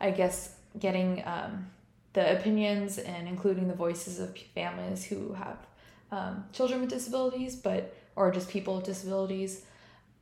I 0.00 0.10
guess 0.12 0.54
getting 0.78 1.22
um, 1.26 1.66
the 2.12 2.38
opinions 2.38 2.98
and 2.98 3.26
including 3.26 3.68
the 3.68 3.74
voices 3.74 4.20
of 4.20 4.36
families 4.54 5.04
who 5.04 5.32
have 5.32 5.58
um, 6.12 6.44
children 6.52 6.80
with 6.80 6.90
disabilities, 6.90 7.56
but 7.56 7.94
or 8.14 8.30
just 8.30 8.48
people 8.48 8.76
with 8.76 8.84
disabilities. 8.84 9.64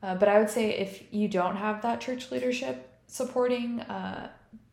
Uh, 0.03 0.15
but 0.15 0.29
I 0.29 0.39
would 0.39 0.49
say 0.51 0.71
if 0.71 1.03
you 1.13 1.29
don't 1.29 1.57
have 1.57 1.83
that 1.83 2.01
church 2.01 2.31
leadership 2.31 2.89
supporting 3.07 3.81
uh, 3.81 4.31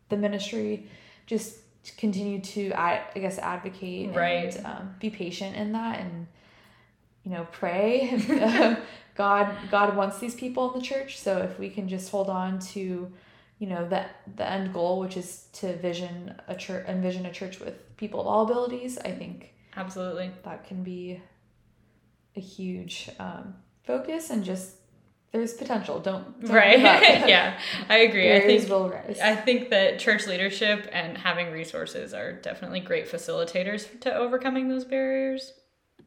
the 0.08 0.16
ministry, 0.16 0.86
just 1.26 1.56
continue 1.96 2.40
to 2.40 2.70
ad- 2.72 3.02
I 3.14 3.18
guess 3.20 3.38
advocate 3.38 4.14
Right. 4.14 4.54
and 4.54 4.66
um, 4.66 4.94
be 5.00 5.10
patient 5.10 5.56
in 5.56 5.72
that 5.72 6.00
and 6.00 6.26
you 7.24 7.30
know 7.30 7.46
pray. 7.52 8.20
God 9.14 9.52
God 9.70 9.96
wants 9.96 10.18
these 10.18 10.34
people 10.34 10.72
in 10.72 10.78
the 10.80 10.84
church, 10.86 11.18
so 11.18 11.38
if 11.38 11.58
we 11.58 11.70
can 11.70 11.88
just 11.88 12.10
hold 12.10 12.28
on 12.30 12.58
to 12.74 13.10
you 13.58 13.66
know 13.66 13.88
the 13.88 14.04
the 14.36 14.48
end 14.48 14.72
goal 14.72 15.00
which 15.00 15.16
is 15.16 15.46
to 15.54 15.76
vision 15.78 16.34
a 16.46 16.54
church 16.54 16.86
envision 16.86 17.26
a 17.26 17.32
church 17.32 17.58
with 17.58 17.74
people 17.96 18.20
of 18.20 18.26
all 18.28 18.44
abilities 18.44 18.96
i 18.98 19.10
think 19.10 19.52
Absolutely. 19.76 20.30
that 20.44 20.64
can 20.64 20.84
be 20.84 21.20
a 22.36 22.40
huge 22.40 23.10
um, 23.18 23.54
focus 23.82 24.30
and 24.30 24.44
just 24.44 24.76
there's 25.32 25.54
potential. 25.54 26.00
Don't, 26.00 26.40
don't 26.40 26.50
right. 26.50 26.78
yeah, 27.28 27.58
I 27.88 27.98
agree. 27.98 28.32
I 28.34 28.38
Barriers 28.40 28.62
think 28.64 28.72
will 28.72 28.88
rise. 28.90 29.18
I 29.22 29.34
think 29.36 29.70
that 29.70 29.98
church 29.98 30.26
leadership 30.26 30.88
and 30.92 31.18
having 31.18 31.50
resources 31.52 32.14
are 32.14 32.32
definitely 32.32 32.80
great 32.80 33.10
facilitators 33.10 34.00
to 34.00 34.14
overcoming 34.14 34.68
those 34.68 34.84
barriers. 34.84 35.52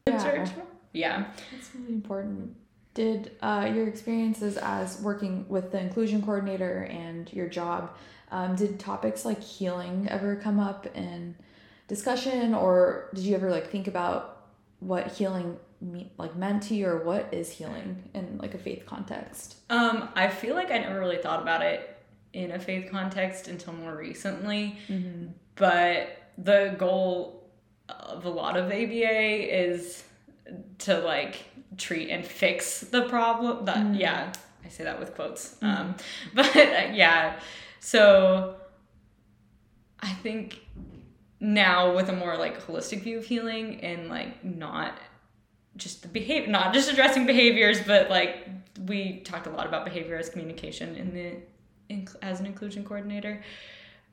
in 0.07 0.13
Yeah. 0.13 0.23
church. 0.23 0.49
Yeah. 0.93 1.25
That's 1.53 1.75
really 1.75 1.93
important. 1.93 2.55
Did 2.93 3.31
uh, 3.41 3.71
your 3.73 3.87
experiences 3.87 4.57
as 4.57 4.99
working 5.01 5.45
with 5.47 5.71
the 5.71 5.79
inclusion 5.79 6.21
coordinator 6.21 6.83
and 6.91 7.31
your 7.31 7.47
job, 7.47 7.95
um, 8.31 8.55
did 8.55 8.79
topics 8.79 9.23
like 9.23 9.41
healing 9.41 10.07
ever 10.09 10.35
come 10.35 10.59
up 10.59 10.87
in 10.95 11.35
discussion, 11.87 12.53
or 12.53 13.09
did 13.13 13.23
you 13.23 13.35
ever 13.35 13.49
like 13.51 13.69
think 13.69 13.87
about 13.87 14.47
what 14.79 15.07
healing 15.13 15.57
me- 15.81 16.11
like 16.17 16.35
meant 16.35 16.63
to 16.63 16.75
you, 16.75 16.87
or 16.87 17.03
what 17.03 17.33
is 17.33 17.49
healing 17.51 18.09
in 18.13 18.37
like 18.37 18.53
a 18.53 18.57
faith 18.57 18.85
context? 18.85 19.55
Um, 19.69 20.09
I 20.15 20.29
feel 20.29 20.55
like 20.55 20.71
I 20.71 20.77
never 20.77 20.99
really 20.99 21.17
thought 21.17 21.41
about 21.41 21.61
it 21.63 21.97
in 22.33 22.51
a 22.51 22.59
faith 22.59 22.89
context 22.91 23.47
until 23.47 23.73
more 23.73 23.95
recently. 23.95 24.77
Mm-hmm. 24.87 25.27
But 25.55 26.17
the 26.37 26.75
goal 26.77 27.49
of 27.89 28.25
a 28.25 28.29
lot 28.29 28.55
of 28.57 28.65
ABA 28.67 29.57
is 29.59 30.03
to 30.79 30.99
like 30.99 31.43
treat 31.77 32.09
and 32.09 32.25
fix 32.25 32.81
the 32.81 33.03
problem. 33.09 33.65
That 33.65 33.77
Mm. 33.77 33.99
yeah, 33.99 34.31
I 34.63 34.69
say 34.69 34.83
that 34.85 34.99
with 34.99 35.15
quotes. 35.15 35.55
Um, 35.61 35.95
but 36.33 36.53
yeah, 36.95 37.39
so 37.79 38.55
I 39.99 40.13
think 40.13 40.59
now 41.39 41.95
with 41.95 42.07
a 42.09 42.13
more 42.13 42.37
like 42.37 42.61
holistic 42.65 43.01
view 43.01 43.17
of 43.17 43.25
healing 43.25 43.81
and 43.81 44.09
like 44.09 44.43
not 44.45 44.97
just 45.77 46.01
the 46.01 46.07
behavior, 46.07 46.49
not 46.49 46.73
just 46.73 46.91
addressing 46.91 47.25
behaviors, 47.25 47.81
but 47.81 48.09
like 48.09 48.47
we 48.85 49.19
talked 49.21 49.47
a 49.47 49.49
lot 49.49 49.67
about 49.67 49.85
behavior 49.85 50.17
as 50.17 50.29
communication 50.29 50.95
in 50.95 51.13
the 51.13 51.35
in, 51.89 52.07
as 52.21 52.39
an 52.39 52.45
inclusion 52.45 52.83
coordinator. 52.83 53.41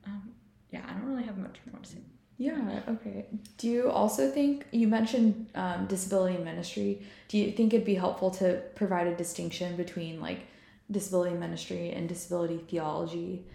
Um, 0.05 0.31
yeah, 0.71 0.81
I 0.87 0.93
don't 0.93 1.05
really 1.05 1.23
have 1.23 1.37
much 1.37 1.57
more 1.71 1.81
to 1.81 1.89
say. 1.89 1.97
Yeah, 2.37 2.79
okay. 2.87 3.25
Do 3.57 3.67
you 3.67 3.91
also 3.91 4.31
think 4.31 4.65
you 4.71 4.87
mentioned 4.87 5.47
um, 5.55 5.87
disability 5.87 6.41
ministry? 6.41 7.01
Do 7.27 7.37
you 7.37 7.51
think 7.51 7.73
it'd 7.73 7.85
be 7.85 7.95
helpful 7.95 8.31
to 8.31 8.61
provide 8.75 9.07
a 9.07 9.15
distinction 9.15 9.75
between 9.75 10.21
like 10.21 10.39
disability 10.89 11.35
ministry 11.35 11.91
and 11.91 12.07
disability 12.07 12.59
theology? 12.69 13.45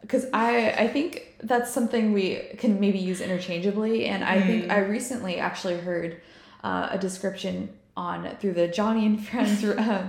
Because 0.00 0.26
I 0.32 0.70
I 0.70 0.88
think 0.88 1.34
that's 1.42 1.70
something 1.70 2.14
we 2.14 2.36
can 2.56 2.80
maybe 2.80 2.98
use 2.98 3.20
interchangeably, 3.20 4.06
and 4.06 4.24
I 4.24 4.40
think 4.40 4.70
I 4.70 4.78
recently 4.78 5.38
actually 5.38 5.76
heard 5.76 6.22
uh, 6.62 6.88
a 6.90 6.98
description 6.98 7.70
on 7.96 8.36
through 8.40 8.52
the 8.52 8.68
Joni 8.68 9.06
and 9.06 9.26
Friends 9.26 9.64
uh, 9.64 10.08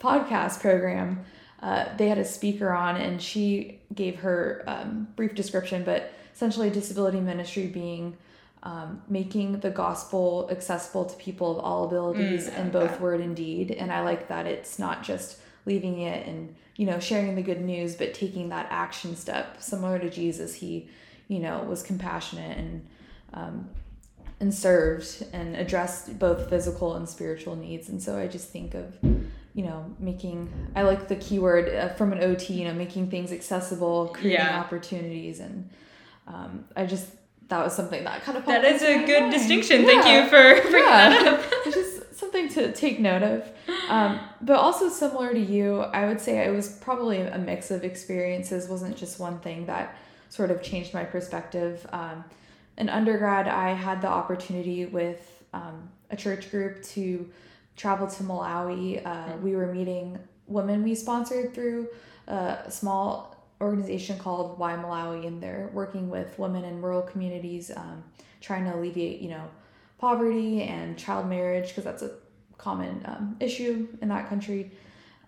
podcast 0.00 0.60
program. 0.60 1.24
Uh, 1.62 1.86
they 1.96 2.08
had 2.08 2.18
a 2.18 2.24
speaker 2.24 2.72
on, 2.72 2.96
and 2.96 3.22
she 3.22 3.80
gave 3.94 4.16
her 4.16 4.62
um, 4.66 5.08
brief 5.16 5.34
description, 5.34 5.82
but 5.82 6.12
essentially, 6.34 6.68
disability 6.68 7.20
ministry 7.20 7.66
being 7.66 8.16
um, 8.64 9.02
making 9.08 9.60
the 9.60 9.70
gospel 9.70 10.48
accessible 10.50 11.04
to 11.04 11.16
people 11.16 11.52
of 11.52 11.58
all 11.58 11.84
abilities 11.84 12.48
Mm, 12.48 12.58
in 12.58 12.70
both 12.70 12.98
word 12.98 13.20
and 13.20 13.36
deed. 13.36 13.70
And 13.70 13.92
I 13.92 14.00
like 14.00 14.28
that 14.28 14.46
it's 14.46 14.78
not 14.78 15.02
just 15.02 15.38
leaving 15.66 16.00
it 16.00 16.26
and 16.26 16.54
you 16.76 16.86
know 16.86 16.98
sharing 16.98 17.34
the 17.34 17.42
good 17.42 17.60
news, 17.60 17.94
but 17.94 18.14
taking 18.14 18.48
that 18.48 18.66
action 18.70 19.16
step. 19.16 19.62
Similar 19.62 19.98
to 19.98 20.10
Jesus, 20.10 20.54
he 20.54 20.88
you 21.28 21.38
know 21.40 21.62
was 21.62 21.82
compassionate 21.82 22.56
and 22.58 22.86
um, 23.34 23.68
and 24.44 24.52
served 24.54 25.24
and 25.32 25.56
addressed 25.56 26.18
both 26.18 26.50
physical 26.50 26.94
and 26.96 27.08
spiritual 27.08 27.56
needs. 27.56 27.88
And 27.88 28.00
so 28.00 28.18
I 28.18 28.26
just 28.28 28.50
think 28.50 28.74
of, 28.74 28.94
you 29.02 29.64
know, 29.64 29.86
making, 29.98 30.52
I 30.76 30.82
like 30.82 31.08
the 31.08 31.16
keyword 31.16 31.68
uh, 31.74 31.88
from 31.94 32.12
an 32.12 32.22
OT, 32.22 32.52
you 32.52 32.66
know, 32.68 32.74
making 32.74 33.10
things 33.10 33.32
accessible, 33.32 34.08
creating 34.08 34.32
Yeah. 34.46 34.60
opportunities. 34.60 35.40
And 35.40 35.70
um, 36.28 36.66
I 36.76 36.84
just, 36.84 37.06
that 37.48 37.64
was 37.64 37.74
something 37.74 38.04
that 38.04 38.22
kind 38.22 38.36
of 38.36 38.44
That 38.44 38.64
is 38.66 38.82
a 38.82 39.04
good 39.06 39.20
mind. 39.22 39.32
distinction. 39.32 39.86
Thank 39.86 40.04
you 40.06 40.28
for 40.28 40.60
bringing 40.70 40.88
Yeah. 40.88 41.08
that 41.08 41.26
up. 41.26 41.40
It's 41.66 41.74
just 41.74 42.14
something 42.18 42.48
to 42.50 42.70
take 42.72 43.00
note 43.00 43.22
of. 43.22 43.48
Um, 43.88 44.20
but 44.42 44.56
also 44.56 44.90
similar 44.90 45.32
to 45.32 45.40
you, 45.40 45.80
I 45.80 46.06
would 46.06 46.20
say 46.20 46.38
it 46.46 46.50
was 46.54 46.68
probably 46.86 47.20
a 47.22 47.38
mix 47.38 47.70
of 47.70 47.82
experiences, 47.82 48.68
wasn't 48.68 48.96
just 48.98 49.18
one 49.18 49.38
thing 49.40 49.64
that 49.66 49.96
sort 50.28 50.50
of 50.50 50.62
changed 50.62 50.92
my 50.92 51.04
perspective. 51.04 51.86
Um, 51.92 52.24
in 52.76 52.88
undergrad, 52.88 53.48
I 53.48 53.72
had 53.74 54.02
the 54.02 54.08
opportunity 54.08 54.86
with 54.86 55.44
um, 55.52 55.88
a 56.10 56.16
church 56.16 56.50
group 56.50 56.82
to 56.82 57.30
travel 57.76 58.06
to 58.06 58.22
Malawi. 58.22 59.04
Uh, 59.04 59.36
we 59.42 59.54
were 59.54 59.72
meeting 59.72 60.18
women 60.46 60.82
we 60.82 60.94
sponsored 60.94 61.54
through 61.54 61.88
a 62.26 62.64
small 62.68 63.36
organization 63.60 64.18
called 64.18 64.58
Why 64.58 64.74
Malawi, 64.74 65.26
and 65.26 65.42
they're 65.42 65.70
working 65.72 66.10
with 66.10 66.38
women 66.38 66.64
in 66.64 66.82
rural 66.82 67.02
communities, 67.02 67.70
um, 67.74 68.04
trying 68.40 68.64
to 68.64 68.74
alleviate, 68.74 69.20
you 69.20 69.30
know, 69.30 69.48
poverty 69.98 70.62
and 70.62 70.98
child 70.98 71.28
marriage 71.28 71.68
because 71.68 71.84
that's 71.84 72.02
a 72.02 72.10
common 72.58 73.02
um, 73.06 73.36
issue 73.40 73.88
in 74.02 74.08
that 74.08 74.28
country. 74.28 74.72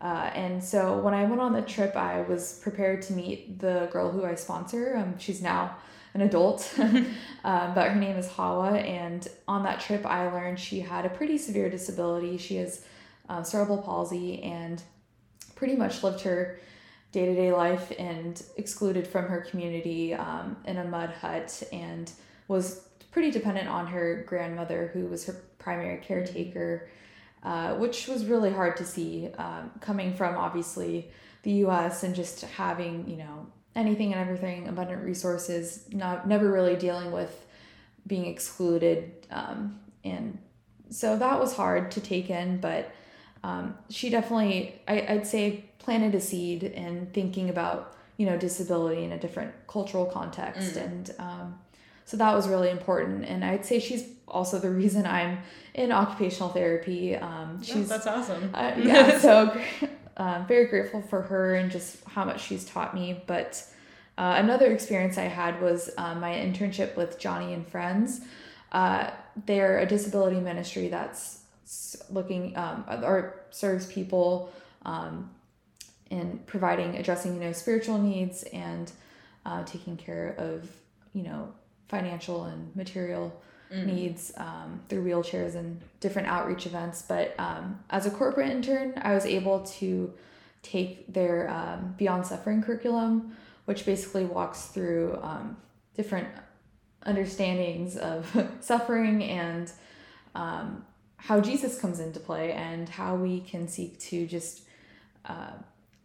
Uh, 0.00 0.30
and 0.34 0.62
so 0.62 0.98
when 0.98 1.14
I 1.14 1.24
went 1.24 1.40
on 1.40 1.52
the 1.52 1.62
trip, 1.62 1.96
I 1.96 2.20
was 2.22 2.58
prepared 2.62 3.00
to 3.02 3.14
meet 3.14 3.58
the 3.58 3.88
girl 3.90 4.10
who 4.10 4.24
I 4.24 4.34
sponsor. 4.34 4.96
Um, 4.96 5.18
she's 5.18 5.40
now 5.40 5.76
an 6.16 6.22
adult, 6.22 6.74
um, 6.78 7.74
but 7.74 7.90
her 7.90 7.94
name 7.94 8.16
is 8.16 8.26
Hawa. 8.26 8.78
And 8.78 9.28
on 9.46 9.62
that 9.64 9.80
trip, 9.80 10.06
I 10.06 10.28
learned 10.30 10.58
she 10.58 10.80
had 10.80 11.04
a 11.04 11.10
pretty 11.10 11.36
severe 11.36 11.68
disability. 11.68 12.38
She 12.38 12.56
has 12.56 12.84
uh, 13.28 13.42
cerebral 13.42 13.78
palsy 13.78 14.42
and 14.42 14.82
pretty 15.54 15.76
much 15.76 16.02
lived 16.02 16.22
her 16.22 16.58
day 17.12 17.26
to 17.26 17.34
day 17.34 17.52
life 17.52 17.92
and 17.98 18.42
excluded 18.56 19.06
from 19.06 19.26
her 19.26 19.40
community 19.42 20.14
um, 20.14 20.56
in 20.64 20.78
a 20.78 20.84
mud 20.84 21.10
hut 21.10 21.62
and 21.72 22.12
was 22.48 22.88
pretty 23.10 23.30
dependent 23.30 23.68
on 23.68 23.86
her 23.86 24.24
grandmother, 24.26 24.90
who 24.92 25.06
was 25.06 25.26
her 25.26 25.36
primary 25.58 25.98
caretaker, 25.98 26.88
uh, 27.42 27.74
which 27.74 28.08
was 28.08 28.24
really 28.24 28.52
hard 28.52 28.76
to 28.76 28.84
see 28.84 29.28
um, 29.38 29.70
coming 29.80 30.14
from 30.14 30.36
obviously 30.36 31.10
the 31.42 31.52
US 31.66 32.02
and 32.02 32.14
just 32.14 32.40
having, 32.42 33.08
you 33.08 33.16
know, 33.16 33.46
anything 33.76 34.12
and 34.12 34.20
everything, 34.20 34.66
abundant 34.66 35.04
resources, 35.04 35.84
not 35.92 36.26
never 36.26 36.50
really 36.50 36.74
dealing 36.74 37.12
with 37.12 37.46
being 38.06 38.26
excluded. 38.26 39.12
Um, 39.30 39.78
and 40.04 40.38
so 40.90 41.16
that 41.18 41.38
was 41.38 41.54
hard 41.54 41.90
to 41.92 42.00
take 42.00 42.30
in, 42.30 42.58
but 42.58 42.90
um, 43.44 43.76
she 43.90 44.10
definitely, 44.10 44.80
I, 44.88 45.06
I'd 45.08 45.26
say, 45.26 45.66
planted 45.78 46.14
a 46.14 46.20
seed 46.20 46.64
in 46.64 47.06
thinking 47.12 47.50
about, 47.50 47.94
you 48.16 48.26
know, 48.26 48.36
disability 48.36 49.04
in 49.04 49.12
a 49.12 49.18
different 49.18 49.52
cultural 49.68 50.06
context. 50.06 50.76
And 50.76 51.14
um, 51.18 51.58
so 52.04 52.16
that 52.16 52.34
was 52.34 52.48
really 52.48 52.70
important. 52.70 53.24
And 53.24 53.44
I'd 53.44 53.64
say 53.64 53.78
she's 53.78 54.08
also 54.26 54.58
the 54.58 54.70
reason 54.82 55.06
I'm 55.06 55.38
in 55.74 55.92
occupational 55.92 56.48
therapy. 56.48 57.14
Um, 57.16 57.58
Yeah, 57.60 57.74
she's 57.74 57.88
that's 57.88 58.06
awesome. 58.06 58.50
uh, 58.54 58.72
yeah, 58.78 59.18
so 59.18 59.60
um, 60.16 60.46
very 60.46 60.66
grateful 60.66 61.02
for 61.02 61.22
her 61.22 61.54
and 61.54 61.70
just 61.70 62.02
how 62.04 62.24
much 62.24 62.42
she's 62.42 62.64
taught 62.64 62.94
me. 62.94 63.22
But 63.26 63.64
uh, 64.18 64.34
another 64.38 64.72
experience 64.72 65.18
I 65.18 65.24
had 65.24 65.60
was 65.60 65.90
uh, 65.98 66.14
my 66.14 66.32
internship 66.32 66.96
with 66.96 67.18
Joni 67.18 67.52
and 67.52 67.66
Friends. 67.66 68.22
Uh, 68.72 69.10
they're 69.44 69.78
a 69.78 69.86
disability 69.86 70.40
ministry 70.40 70.88
that's 70.88 71.42
looking 72.10 72.56
um, 72.56 72.84
or 72.88 73.40
serves 73.50 73.86
people 73.86 74.52
um, 74.84 75.30
in 76.10 76.40
providing 76.46 76.96
addressing 76.96 77.34
you 77.34 77.40
know 77.40 77.52
spiritual 77.52 77.98
needs 77.98 78.44
and 78.44 78.92
uh, 79.44 79.64
taking 79.64 79.96
care 79.96 80.34
of 80.38 80.68
you 81.12 81.22
know 81.22 81.52
financial 81.88 82.44
and 82.44 82.74
material 82.76 83.40
needs 83.70 84.32
um, 84.36 84.80
through 84.88 85.04
wheelchairs 85.04 85.54
and 85.54 85.80
different 86.00 86.28
outreach 86.28 86.66
events. 86.66 87.02
But 87.02 87.34
um, 87.38 87.80
as 87.90 88.06
a 88.06 88.10
corporate 88.10 88.50
intern, 88.50 88.94
I 89.02 89.14
was 89.14 89.26
able 89.26 89.60
to 89.78 90.12
take 90.62 91.12
their 91.12 91.48
um, 91.50 91.94
Beyond 91.96 92.26
Suffering 92.26 92.62
curriculum, 92.62 93.36
which 93.64 93.84
basically 93.84 94.24
walks 94.24 94.66
through 94.66 95.18
um, 95.22 95.56
different 95.94 96.28
understandings 97.04 97.96
of 97.96 98.48
suffering 98.60 99.22
and 99.22 99.70
um, 100.34 100.84
how 101.16 101.40
Jesus 101.40 101.80
comes 101.80 102.00
into 102.00 102.20
play 102.20 102.52
and 102.52 102.88
how 102.88 103.16
we 103.16 103.40
can 103.40 103.68
seek 103.68 103.98
to 104.00 104.26
just 104.26 104.62
uh, 105.24 105.52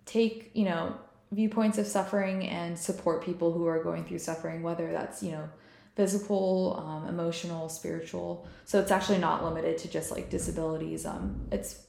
take, 0.05 0.51
you 0.53 0.65
know, 0.65 0.95
viewpoints 1.31 1.77
of 1.77 1.87
suffering 1.87 2.47
and 2.47 2.77
support 2.77 3.23
people 3.23 3.51
who 3.53 3.65
are 3.65 3.81
going 3.81 4.03
through 4.05 4.19
suffering, 4.19 4.63
whether 4.63 4.91
that's, 4.91 5.23
you 5.23 5.31
know, 5.31 5.49
physical, 5.95 6.83
um, 6.85 7.07
emotional, 7.07 7.69
spiritual. 7.69 8.47
So 8.65 8.79
it's 8.79 8.91
actually 8.91 9.17
not 9.17 9.43
limited 9.43 9.77
to 9.79 9.89
just 9.89 10.11
like 10.11 10.29
disabilities. 10.29 11.05
Um, 11.05 11.47
it's 11.51 11.81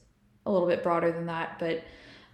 a 0.44 0.50
little 0.50 0.68
bit 0.68 0.82
broader 0.82 1.12
than 1.12 1.26
that, 1.26 1.58
but 1.58 1.84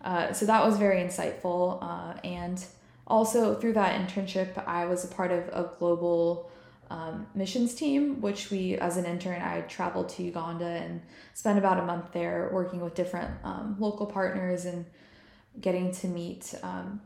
uh, 0.02 0.32
so 0.32 0.46
that 0.46 0.64
was 0.64 0.78
very 0.78 1.02
insightful. 1.02 1.78
Uh, 1.82 2.18
and 2.24 2.64
also 3.06 3.54
through 3.54 3.74
that 3.74 4.00
internship, 4.00 4.66
I 4.66 4.86
was 4.86 5.04
a 5.04 5.08
part 5.08 5.30
of 5.30 5.48
a 5.48 5.70
global 5.78 6.50
um, 6.90 7.26
missions 7.34 7.74
team, 7.74 8.20
which 8.20 8.50
we, 8.50 8.76
as 8.76 8.96
an 8.96 9.04
intern, 9.04 9.42
I 9.42 9.60
traveled 9.62 10.08
to 10.10 10.22
Uganda 10.22 10.64
and 10.64 11.02
spent 11.34 11.58
about 11.58 11.78
a 11.78 11.82
month 11.82 12.12
there 12.12 12.50
working 12.52 12.80
with 12.80 12.94
different 12.94 13.30
um, 13.44 13.76
local 13.78 14.06
partners 14.06 14.64
and 14.64 14.86
getting 15.60 15.92
to 15.92 16.08
meet 16.08 16.54
um, 16.62 17.00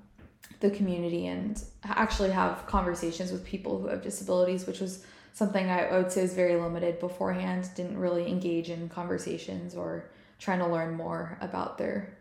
the 0.60 0.70
community 0.70 1.26
and 1.26 1.62
actually 1.84 2.30
have 2.30 2.66
conversations 2.66 3.32
with 3.32 3.44
people 3.44 3.80
who 3.80 3.88
have 3.88 4.02
disabilities, 4.02 4.66
which 4.66 4.80
was 4.80 5.04
something 5.32 5.68
I, 5.68 5.96
would 5.96 6.12
say 6.12 6.22
is 6.22 6.34
very 6.34 6.56
limited 6.56 7.00
beforehand. 7.00 7.68
Didn't 7.74 7.98
really 7.98 8.28
engage 8.28 8.70
in 8.70 8.88
conversations 8.88 9.74
or 9.74 10.10
trying 10.38 10.60
to 10.60 10.66
learn 10.66 10.94
more 10.94 11.38
about 11.40 11.78
their 11.78 12.16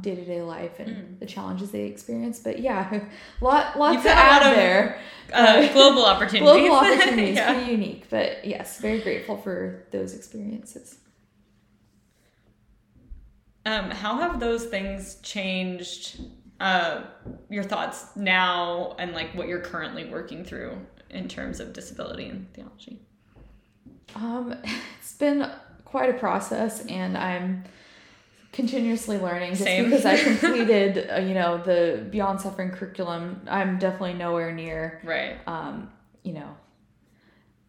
day 0.00 0.14
to 0.14 0.24
day 0.24 0.42
life 0.42 0.78
and 0.78 0.88
mm. 0.88 1.18
the 1.18 1.26
challenges 1.26 1.70
they 1.70 1.84
experience. 1.84 2.38
But 2.38 2.60
yeah, 2.60 3.00
lot 3.40 3.78
lots 3.78 4.02
to 4.04 4.10
add 4.10 4.50
of, 4.50 4.56
there. 4.56 5.00
Uh, 5.32 5.66
global 5.72 6.04
opportunities. 6.04 6.48
global 6.48 6.76
opportunities, 6.76 7.36
yeah. 7.36 7.54
pretty 7.54 7.72
unique. 7.72 8.06
But 8.10 8.44
yes, 8.44 8.78
very 8.78 9.00
grateful 9.00 9.36
for 9.36 9.84
those 9.90 10.14
experiences. 10.14 10.98
Um, 13.66 13.90
how 13.90 14.18
have 14.18 14.40
those 14.40 14.64
things 14.66 15.16
changed 15.22 16.20
uh, 16.64 17.04
your 17.50 17.62
thoughts 17.62 18.06
now 18.16 18.96
and 18.98 19.12
like 19.12 19.34
what 19.34 19.48
you're 19.48 19.60
currently 19.60 20.06
working 20.06 20.42
through 20.42 20.78
in 21.10 21.28
terms 21.28 21.60
of 21.60 21.74
disability 21.74 22.26
and 22.26 22.50
theology? 22.54 22.98
Um, 24.14 24.56
it's 24.98 25.12
been 25.12 25.50
quite 25.84 26.08
a 26.08 26.18
process, 26.18 26.84
and 26.86 27.18
I'm 27.18 27.64
continuously 28.52 29.18
learning 29.18 29.50
just 29.50 29.64
Same. 29.64 29.84
because 29.84 30.06
I 30.06 30.16
completed, 30.22 31.10
uh, 31.10 31.20
you 31.20 31.34
know, 31.34 31.58
the 31.58 32.06
Beyond 32.10 32.40
Suffering 32.40 32.70
curriculum. 32.70 33.42
I'm 33.46 33.78
definitely 33.78 34.14
nowhere 34.14 34.50
near. 34.50 35.02
Right. 35.04 35.36
Um, 35.46 35.92
you 36.22 36.32
know, 36.32 36.56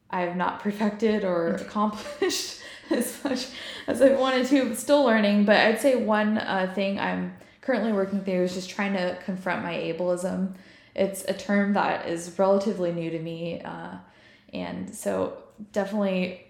I 0.09 0.21
have 0.21 0.37
not 0.37 0.61
perfected 0.61 1.25
or 1.25 1.55
accomplished 1.55 2.61
as 2.89 3.21
much 3.25 3.47
as 3.87 4.01
I 4.01 4.13
wanted 4.13 4.47
to. 4.47 4.69
But 4.69 4.77
still 4.77 5.03
learning, 5.03 5.43
but 5.43 5.57
I'd 5.57 5.81
say 5.81 5.97
one 5.97 6.37
uh, 6.37 6.71
thing 6.73 6.97
I'm 6.97 7.35
currently 7.65 7.91
working 7.91 8.21
through 8.21 8.43
is 8.43 8.53
just 8.53 8.69
trying 8.69 8.93
to 8.93 9.17
confront 9.25 9.63
my 9.63 9.73
ableism. 9.73 10.55
It's 10.95 11.25
a 11.25 11.33
term 11.33 11.73
that 11.73 12.07
is 12.07 12.37
relatively 12.37 12.91
new 12.91 13.09
to 13.09 13.19
me, 13.19 13.61
uh, 13.61 13.95
and 14.53 14.93
so 14.93 15.37
definitely 15.71 16.45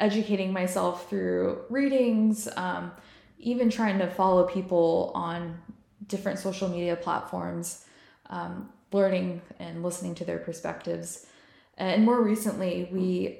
educating 0.00 0.52
myself 0.52 1.08
through 1.08 1.60
readings. 1.68 2.48
Um, 2.56 2.92
even 3.38 3.70
trying 3.70 3.98
to 3.98 4.08
follow 4.08 4.46
people 4.48 5.12
on 5.14 5.60
different 6.06 6.38
social 6.38 6.68
media 6.68 6.96
platforms, 6.96 7.84
um, 8.30 8.68
learning 8.92 9.40
and 9.58 9.82
listening 9.82 10.14
to 10.16 10.24
their 10.24 10.38
perspectives. 10.38 11.26
And 11.76 12.04
more 12.04 12.20
recently, 12.20 12.88
we, 12.90 13.38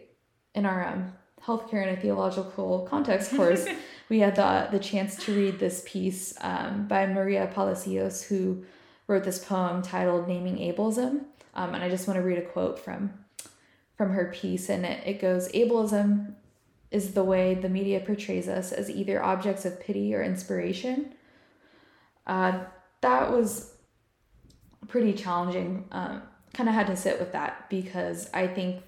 in 0.55 0.67
our 0.67 0.87
um, 0.87 1.13
healthcare 1.43 1.83
in 1.83 1.89
a 1.89 2.01
theological 2.01 2.87
context 2.89 3.35
course, 3.35 3.67
we 4.09 4.21
had 4.21 4.37
the, 4.37 4.69
the 4.71 4.79
chance 4.79 5.17
to 5.25 5.35
read 5.35 5.59
this 5.59 5.83
piece 5.87 6.35
um, 6.41 6.87
by 6.89 7.07
Maria 7.07 7.51
Palacios, 7.53 8.23
who 8.23 8.65
wrote 9.07 9.25
this 9.25 9.45
poem 9.45 9.83
titled 9.83 10.29
Naming 10.29 10.57
Ableism. 10.57 11.25
Um, 11.55 11.75
and 11.75 11.83
I 11.83 11.89
just 11.89 12.07
want 12.07 12.19
to 12.19 12.23
read 12.23 12.39
a 12.39 12.43
quote 12.43 12.79
from 12.79 13.13
from 13.97 14.11
her 14.13 14.33
piece, 14.33 14.69
and 14.69 14.87
it, 14.87 15.05
it 15.05 15.21
goes 15.21 15.49
Ableism 15.49 16.35
is 16.93 17.15
the 17.15 17.25
way 17.25 17.55
the 17.55 17.69
media 17.69 17.99
portrays 17.99 18.49
us 18.49 18.71
as 18.71 18.89
either 18.89 19.23
objects 19.23 19.65
of 19.65 19.81
pity 19.81 20.15
or 20.15 20.23
inspiration. 20.23 21.15
Uh, 22.27 22.61
that 23.01 23.33
was 23.33 23.75
pretty 24.87 25.13
challenging. 25.13 25.85
Um, 25.91 26.23
kind 26.55 26.69
of 26.69 26.75
had 26.75 26.87
to 26.87 26.97
sit 26.97 27.19
with 27.19 27.33
that 27.33 27.69
because 27.69 28.31
I 28.33 28.47
think 28.47 28.83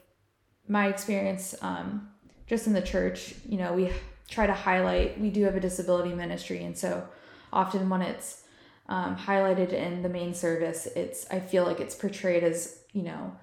my 0.69 0.87
experience 0.87 1.55
um, 1.61 2.09
just 2.47 2.67
in 2.67 2.73
the 2.73 2.83
church, 2.83 3.35
you 3.49 3.59
know, 3.59 3.73
we 3.73 3.91
try 4.31 4.47
to 4.47 4.55
highlight, 4.55 5.21
we 5.21 5.29
do 5.29 5.45
have 5.45 5.57
a 5.57 5.61
disability 5.61 6.15
ministry. 6.15 6.65
And 6.65 6.79
so 6.79 7.07
often 7.53 7.91
when 7.91 8.01
it's 8.01 8.45
um, 8.89 9.17
highlighted 9.17 9.73
in 9.73 10.03
the 10.03 10.09
main 10.09 10.33
service, 10.33 10.87
it's, 10.97 11.27
I 11.31 11.41
feel 11.41 11.65
like 11.65 11.81
it's 11.81 11.95
portrayed 11.95 12.43
as, 12.43 12.79
you 12.93 13.03
know, 13.03 13.37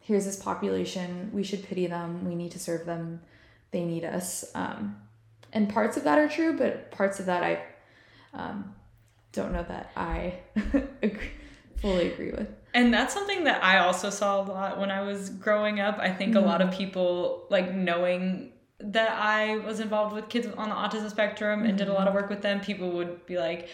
here's 0.00 0.24
this 0.24 0.42
population, 0.42 1.30
we 1.32 1.42
should 1.42 1.62
pity 1.64 1.86
them, 1.86 2.24
we 2.24 2.34
need 2.34 2.52
to 2.52 2.58
serve 2.58 2.86
them 2.86 3.20
they 3.72 3.84
need 3.84 4.04
us. 4.04 4.44
Um, 4.54 4.96
and 5.52 5.68
parts 5.68 5.96
of 5.96 6.04
that 6.04 6.18
are 6.18 6.28
true, 6.28 6.56
but 6.56 6.90
parts 6.92 7.18
of 7.18 7.26
that 7.26 7.42
I 7.42 7.62
um, 8.32 8.74
don't 9.32 9.52
know 9.52 9.64
that 9.64 9.90
I 9.96 10.34
agree, 11.02 11.30
fully 11.76 12.12
agree 12.12 12.30
with. 12.30 12.48
And 12.74 12.94
that's 12.94 13.12
something 13.12 13.44
that 13.44 13.62
I 13.62 13.78
also 13.78 14.08
saw 14.08 14.40
a 14.40 14.44
lot 14.44 14.78
when 14.78 14.90
I 14.90 15.02
was 15.02 15.28
growing 15.28 15.80
up. 15.80 15.98
I 15.98 16.10
think 16.10 16.34
mm-hmm. 16.34 16.44
a 16.44 16.46
lot 16.46 16.62
of 16.62 16.68
mm-hmm. 16.68 16.78
people, 16.78 17.46
like 17.50 17.74
knowing 17.74 18.51
that 18.82 19.12
I 19.12 19.58
was 19.58 19.80
involved 19.80 20.14
with 20.14 20.28
kids 20.28 20.46
on 20.56 20.68
the 20.68 20.74
autism 20.74 21.10
spectrum 21.10 21.60
and 21.60 21.70
mm-hmm. 21.70 21.76
did 21.78 21.88
a 21.88 21.92
lot 21.92 22.08
of 22.08 22.14
work 22.14 22.28
with 22.28 22.42
them, 22.42 22.60
people 22.60 22.90
would 22.92 23.24
be 23.26 23.38
like, 23.38 23.68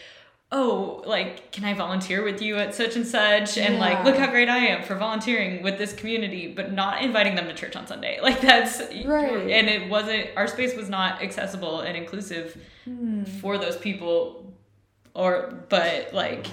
oh, 0.51 1.03
like, 1.05 1.51
can 1.53 1.65
I 1.65 1.75
volunteer 1.75 2.23
with 2.23 2.41
you 2.41 2.57
at 2.57 2.75
such 2.75 2.97
and 2.97 3.07
such? 3.07 3.59
And 3.59 3.75
yeah. 3.75 3.81
like, 3.81 4.05
look 4.05 4.17
how 4.17 4.31
great 4.31 4.49
I 4.49 4.59
am 4.59 4.83
for 4.83 4.95
volunteering 4.95 5.63
with 5.63 5.77
this 5.77 5.93
community, 5.93 6.53
but 6.53 6.73
not 6.73 7.03
inviting 7.03 7.35
them 7.35 7.47
to 7.47 7.55
church 7.55 7.77
on 7.77 7.87
Sunday. 7.87 8.19
Like, 8.29 8.41
that's 8.43 8.81
right. 9.07 9.51
And 9.51 9.69
it 9.69 9.89
wasn't, 9.89 10.29
our 10.37 10.47
space 10.47 10.77
was 10.77 10.91
not 10.91 11.23
accessible 11.23 11.81
and 11.81 11.97
inclusive 11.97 12.61
hmm. 12.85 13.25
for 13.25 13.57
those 13.57 13.77
people, 13.79 14.53
or, 15.15 15.65
but 15.71 16.13
like, 16.13 16.47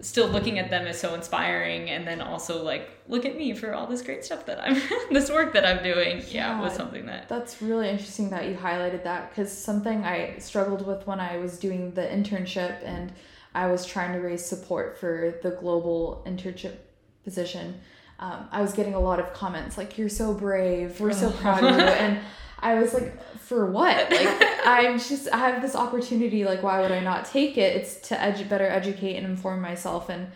still 0.00 0.28
looking 0.28 0.58
at 0.58 0.70
them 0.70 0.86
is 0.86 0.98
so 0.98 1.14
inspiring. 1.14 1.90
And 1.90 2.06
then 2.06 2.20
also 2.20 2.62
like 2.62 2.90
look 3.08 3.24
at 3.24 3.36
me 3.36 3.54
for 3.54 3.74
all 3.74 3.86
this 3.86 4.02
great 4.02 4.24
stuff 4.24 4.44
that 4.46 4.62
i'm 4.62 4.80
this 5.10 5.30
work 5.30 5.52
that 5.54 5.64
i'm 5.64 5.82
doing. 5.82 6.18
Yeah, 6.18 6.56
yeah 6.56 6.60
was 6.60 6.74
something 6.74 7.06
that 7.06 7.28
that's 7.28 7.60
really 7.62 7.88
interesting 7.88 8.30
that 8.30 8.46
you 8.46 8.54
highlighted 8.54 9.04
that 9.04 9.30
because 9.30 9.50
something 9.50 10.04
i 10.04 10.36
struggled 10.38 10.86
with 10.86 11.06
when 11.06 11.18
i 11.18 11.38
was 11.38 11.58
doing 11.58 11.92
the 11.92 12.02
internship 12.02 12.84
and 12.84 13.12
i 13.54 13.66
was 13.66 13.86
trying 13.86 14.12
to 14.12 14.20
raise 14.20 14.44
support 14.44 14.98
for 14.98 15.34
the 15.42 15.50
global 15.52 16.22
internship 16.26 16.76
position 17.24 17.80
um, 18.18 18.46
i 18.52 18.60
was 18.60 18.72
getting 18.74 18.94
a 18.94 19.00
lot 19.00 19.18
of 19.18 19.32
comments 19.32 19.78
like 19.78 19.96
you're 19.96 20.08
so 20.08 20.34
brave. 20.34 21.00
We're 21.00 21.12
so 21.12 21.30
proud 21.30 21.64
of 21.64 21.76
you. 21.76 21.82
And 21.82 22.20
I 22.60 22.74
was 22.74 22.92
like, 22.92 23.20
for 23.38 23.70
what? 23.70 24.10
Like, 24.10 24.28
I'm 24.64 24.98
just, 24.98 25.28
I 25.32 25.38
have 25.38 25.62
this 25.62 25.76
opportunity. 25.76 26.44
Like, 26.44 26.62
why 26.62 26.80
would 26.80 26.92
I 26.92 27.00
not 27.00 27.24
take 27.24 27.56
it? 27.56 27.76
It's 27.76 27.96
to 28.08 28.16
edu- 28.16 28.48
better 28.48 28.66
educate 28.66 29.16
and 29.16 29.26
inform 29.26 29.60
myself. 29.60 30.08
And 30.08 30.28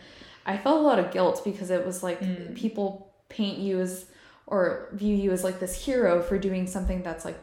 I 0.47 0.57
felt 0.57 0.81
a 0.81 0.83
lot 0.83 0.99
of 0.99 1.11
guilt 1.11 1.43
because 1.45 1.71
it 1.71 1.85
was 1.85 2.03
like 2.03 2.21
mm. 2.21 2.55
people 2.55 3.13
paint 3.29 3.59
you 3.59 3.81
as, 3.81 4.07
or 4.47 4.89
view 4.93 5.15
you 5.15 5.33
as 5.33 5.45
like 5.45 5.61
this 5.61 5.85
hero 5.85 6.23
for 6.23 6.39
doing 6.39 6.67
something 6.67 7.03
that's 7.03 7.25
like 7.25 7.39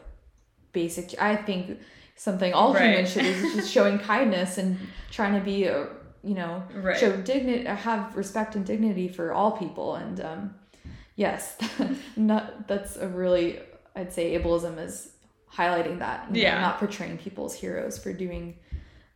basic. 0.72 1.20
I 1.20 1.36
think 1.36 1.78
something 2.16 2.52
all 2.52 2.72
right. 2.72 2.90
humans 2.90 3.12
should 3.12 3.24
is 3.24 3.54
just 3.54 3.70
showing 3.70 3.98
kindness 4.14 4.58
and 4.58 4.78
trying 5.10 5.34
to 5.34 5.44
be, 5.44 5.64
a, 5.64 5.88
you 6.22 6.34
know, 6.34 6.62
right. 6.74 6.98
show 6.98 7.16
dignity, 7.16 7.64
have 7.64 8.16
respect 8.16 8.54
and 8.54 8.64
dignity 8.64 9.08
for 9.08 9.32
all 9.32 9.52
people. 9.52 9.96
And, 9.96 10.20
um, 10.20 10.54
yes, 11.16 11.56
not, 12.16 12.66
that's 12.66 12.96
a 12.96 13.08
really 13.08 13.60
I'd 13.96 14.12
say 14.12 14.38
ableism 14.38 14.78
is 14.78 15.12
highlighting 15.52 15.98
that. 15.98 16.34
yeah. 16.34 16.54
Know, 16.54 16.60
not 16.60 16.78
portraying 16.78 17.18
people 17.18 17.44
as 17.46 17.54
heroes 17.54 17.98
for 17.98 18.12
doing 18.12 18.56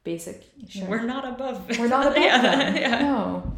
basic. 0.03 0.45
Sure. 0.69 0.87
We're 0.87 1.03
not 1.05 1.27
above. 1.27 1.79
We're 1.79 1.89
not 1.89 2.07
above 2.07 2.19
yeah. 2.23 2.41
them. 2.41 2.77
Yeah. 2.81 2.99
No. 3.01 3.57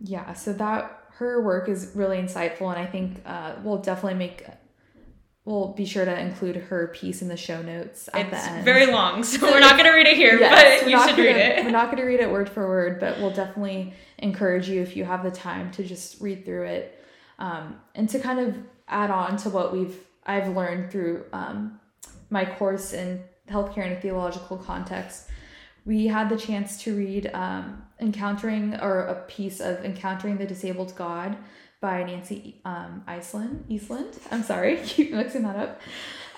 Yeah. 0.00 0.32
So 0.34 0.52
that 0.54 0.98
her 1.14 1.40
work 1.42 1.68
is 1.68 1.92
really 1.94 2.18
insightful, 2.18 2.70
and 2.70 2.78
I 2.78 2.86
think 2.86 3.20
uh, 3.26 3.54
we'll 3.62 3.78
definitely 3.78 4.18
make. 4.18 4.44
We'll 5.44 5.72
be 5.72 5.86
sure 5.86 6.04
to 6.04 6.20
include 6.20 6.54
her 6.54 6.86
piece 6.94 7.20
in 7.20 7.26
the 7.26 7.36
show 7.36 7.62
notes 7.62 8.08
at 8.14 8.26
it's 8.26 8.44
the 8.44 8.52
end. 8.52 8.64
very 8.64 8.86
long, 8.86 9.24
so 9.24 9.50
we're 9.50 9.58
not 9.68 9.72
going 9.72 9.90
to 9.90 9.90
read 9.90 10.06
it 10.06 10.16
here, 10.16 10.38
yes, 10.38 10.82
but 10.82 10.88
you 10.90 10.96
should 11.00 11.16
gonna, 11.16 11.22
read 11.24 11.36
it. 11.36 11.64
We're 11.64 11.72
not 11.72 11.86
going 11.86 11.96
to 11.96 12.04
read 12.04 12.20
it 12.20 12.30
word 12.30 12.48
for 12.48 12.68
word, 12.68 13.00
but 13.00 13.18
we'll 13.18 13.32
definitely 13.32 13.92
encourage 14.18 14.68
you 14.68 14.80
if 14.82 14.96
you 14.96 15.04
have 15.04 15.24
the 15.24 15.32
time 15.32 15.72
to 15.72 15.82
just 15.82 16.20
read 16.20 16.44
through 16.44 16.66
it 16.66 17.04
um, 17.40 17.80
and 17.96 18.08
to 18.10 18.20
kind 18.20 18.38
of 18.38 18.56
add 18.92 19.10
on 19.10 19.36
to 19.38 19.50
what 19.50 19.72
we've 19.72 19.98
I've 20.24 20.54
learned 20.54 20.92
through 20.92 21.24
um, 21.32 21.80
my 22.30 22.44
course 22.44 22.92
in 22.92 23.24
healthcare 23.48 23.86
in 23.86 23.92
a 23.92 24.00
theological 24.00 24.56
context. 24.56 25.28
We 25.84 26.06
had 26.06 26.28
the 26.28 26.36
chance 26.36 26.80
to 26.84 26.96
read 26.96 27.30
um, 27.34 27.82
Encountering 28.00 28.76
or 28.80 29.06
a 29.06 29.14
piece 29.22 29.60
of 29.60 29.84
Encountering 29.84 30.38
the 30.38 30.46
Disabled 30.46 30.94
God 30.94 31.36
by 31.80 32.04
Nancy 32.04 32.60
um, 32.64 33.02
Iceland. 33.06 33.64
Eastland. 33.68 34.16
I'm 34.30 34.44
sorry, 34.44 34.76
keep 34.84 35.12
mixing 35.12 35.42
that 35.42 35.56
up. 35.56 35.80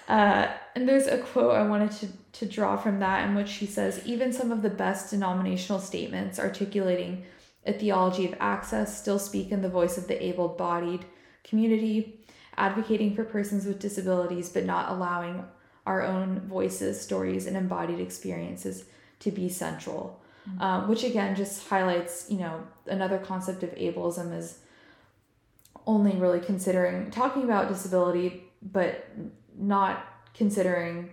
Uh, 0.09 0.49
and 0.75 0.89
there's 0.89 1.07
a 1.07 1.19
quote 1.19 1.55
I 1.55 1.67
wanted 1.67 1.93
to, 1.93 2.09
to 2.41 2.47
draw 2.47 2.77
from 2.77 3.01
that 3.01 3.29
in 3.29 3.35
which 3.35 3.49
she 3.49 3.67
says, 3.67 4.03
even 4.05 4.33
some 4.33 4.53
of 4.53 4.63
the 4.63 4.71
best 4.71 5.11
denominational 5.11 5.81
statements 5.81 6.39
articulating 6.39 7.25
a 7.67 7.73
theology 7.73 8.27
of 8.27 8.35
access 8.41 8.99
still 8.99 9.19
speak 9.19 9.51
in 9.51 9.63
the 9.63 9.69
voice 9.69 9.97
of 9.97 10.09
the 10.09 10.23
able 10.23 10.49
bodied 10.49 11.05
community 11.43 12.24
advocating 12.57 13.15
for 13.15 13.25
persons 13.25 13.67
with 13.67 13.79
disabilities, 13.79 14.49
but 14.49 14.65
not 14.65 14.91
allowing 14.91 15.45
our 15.87 16.03
own 16.03 16.41
voices, 16.41 17.01
stories, 17.01 17.47
and 17.47 17.57
embodied 17.57 18.01
experiences 18.01 18.85
to 19.21 19.31
be 19.31 19.49
central. 19.49 20.21
Mm-hmm. 20.49 20.63
Um, 20.63 20.89
which 20.89 21.05
again 21.05 21.35
just 21.35 21.67
highlights, 21.69 22.27
you 22.29 22.37
know, 22.37 22.63
another 22.87 23.17
concept 23.17 23.63
of 23.63 23.71
ableism 23.77 24.37
is 24.37 24.59
only 25.87 26.13
really 26.17 26.41
considering 26.41 27.11
talking 27.11 27.45
about 27.45 27.69
disability, 27.69 28.45
but 28.61 29.09
not 29.57 30.05
considering 30.35 31.11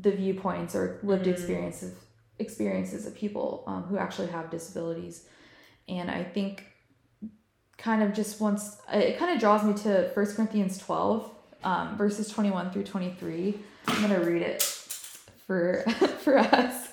the 0.00 0.10
viewpoints 0.10 0.74
or 0.74 0.98
lived 1.02 1.26
Mm. 1.26 1.32
experiences 1.32 1.94
experiences 2.38 3.06
of 3.06 3.14
people 3.14 3.64
um, 3.66 3.84
who 3.84 3.96
actually 3.96 4.28
have 4.28 4.50
disabilities. 4.50 5.26
And 5.88 6.10
I 6.10 6.22
think 6.22 6.64
kind 7.78 8.02
of 8.02 8.14
just 8.14 8.40
wants 8.40 8.78
it 8.92 9.18
kind 9.18 9.32
of 9.32 9.40
draws 9.40 9.64
me 9.64 9.74
to 9.74 10.10
1 10.14 10.26
Corinthians 10.34 10.78
12 10.78 11.30
um, 11.66 11.96
verses 11.96 12.28
21 12.28 12.70
through 12.70 12.84
23. 12.84 13.54
I'm 13.88 14.02
going 14.02 14.20
to 14.20 14.26
read 14.26 14.42
it 14.42 14.62
for 15.46 15.82
for 16.20 16.38
us. 16.38 16.88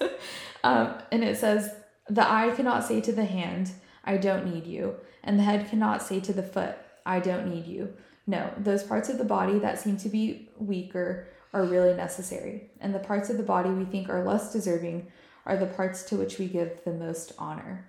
Um, 0.64 0.96
and 1.12 1.24
it 1.24 1.38
says, 1.38 1.74
"The 2.10 2.30
eye 2.30 2.52
cannot 2.56 2.84
say 2.84 3.02
to 3.02 3.12
the 3.12 3.26
hand, 3.26 3.72
I 4.04 4.18
don't 4.18 4.52
need 4.52 4.66
you, 4.66 4.96
and 5.24 5.38
the 5.38 5.44
head 5.44 5.70
cannot 5.70 6.02
say 6.02 6.20
to 6.22 6.34
the 6.34 6.44
foot, 6.44 6.76
I 7.06 7.20
don't 7.20 7.48
need 7.48 7.68
you. 7.68 7.94
No, 8.26 8.54
those 8.58 8.84
parts 8.84 9.10
of 9.10 9.18
the 9.18 9.26
body 9.26 9.60
that 9.60 9.80
seem 9.80 9.98
to 9.98 10.10
be 10.10 10.50
weaker 10.58 11.28
are 11.54 11.66
really 11.66 11.94
necessary, 11.94 12.72
and 12.80 12.96
the 12.96 13.00
parts 13.00 13.30
of 13.30 13.38
the 13.38 13.44
body 13.44 13.70
we 13.70 13.86
think 13.86 14.10
are 14.10 14.24
less 14.24 14.52
deserving 14.52 15.08
are 15.46 15.58
the 15.58 15.66
parts 15.66 16.04
to 16.04 16.16
which 16.16 16.40
we 16.40 16.48
give 16.48 16.84
the 16.84 16.94
most 16.94 17.34
honor." 17.38 17.86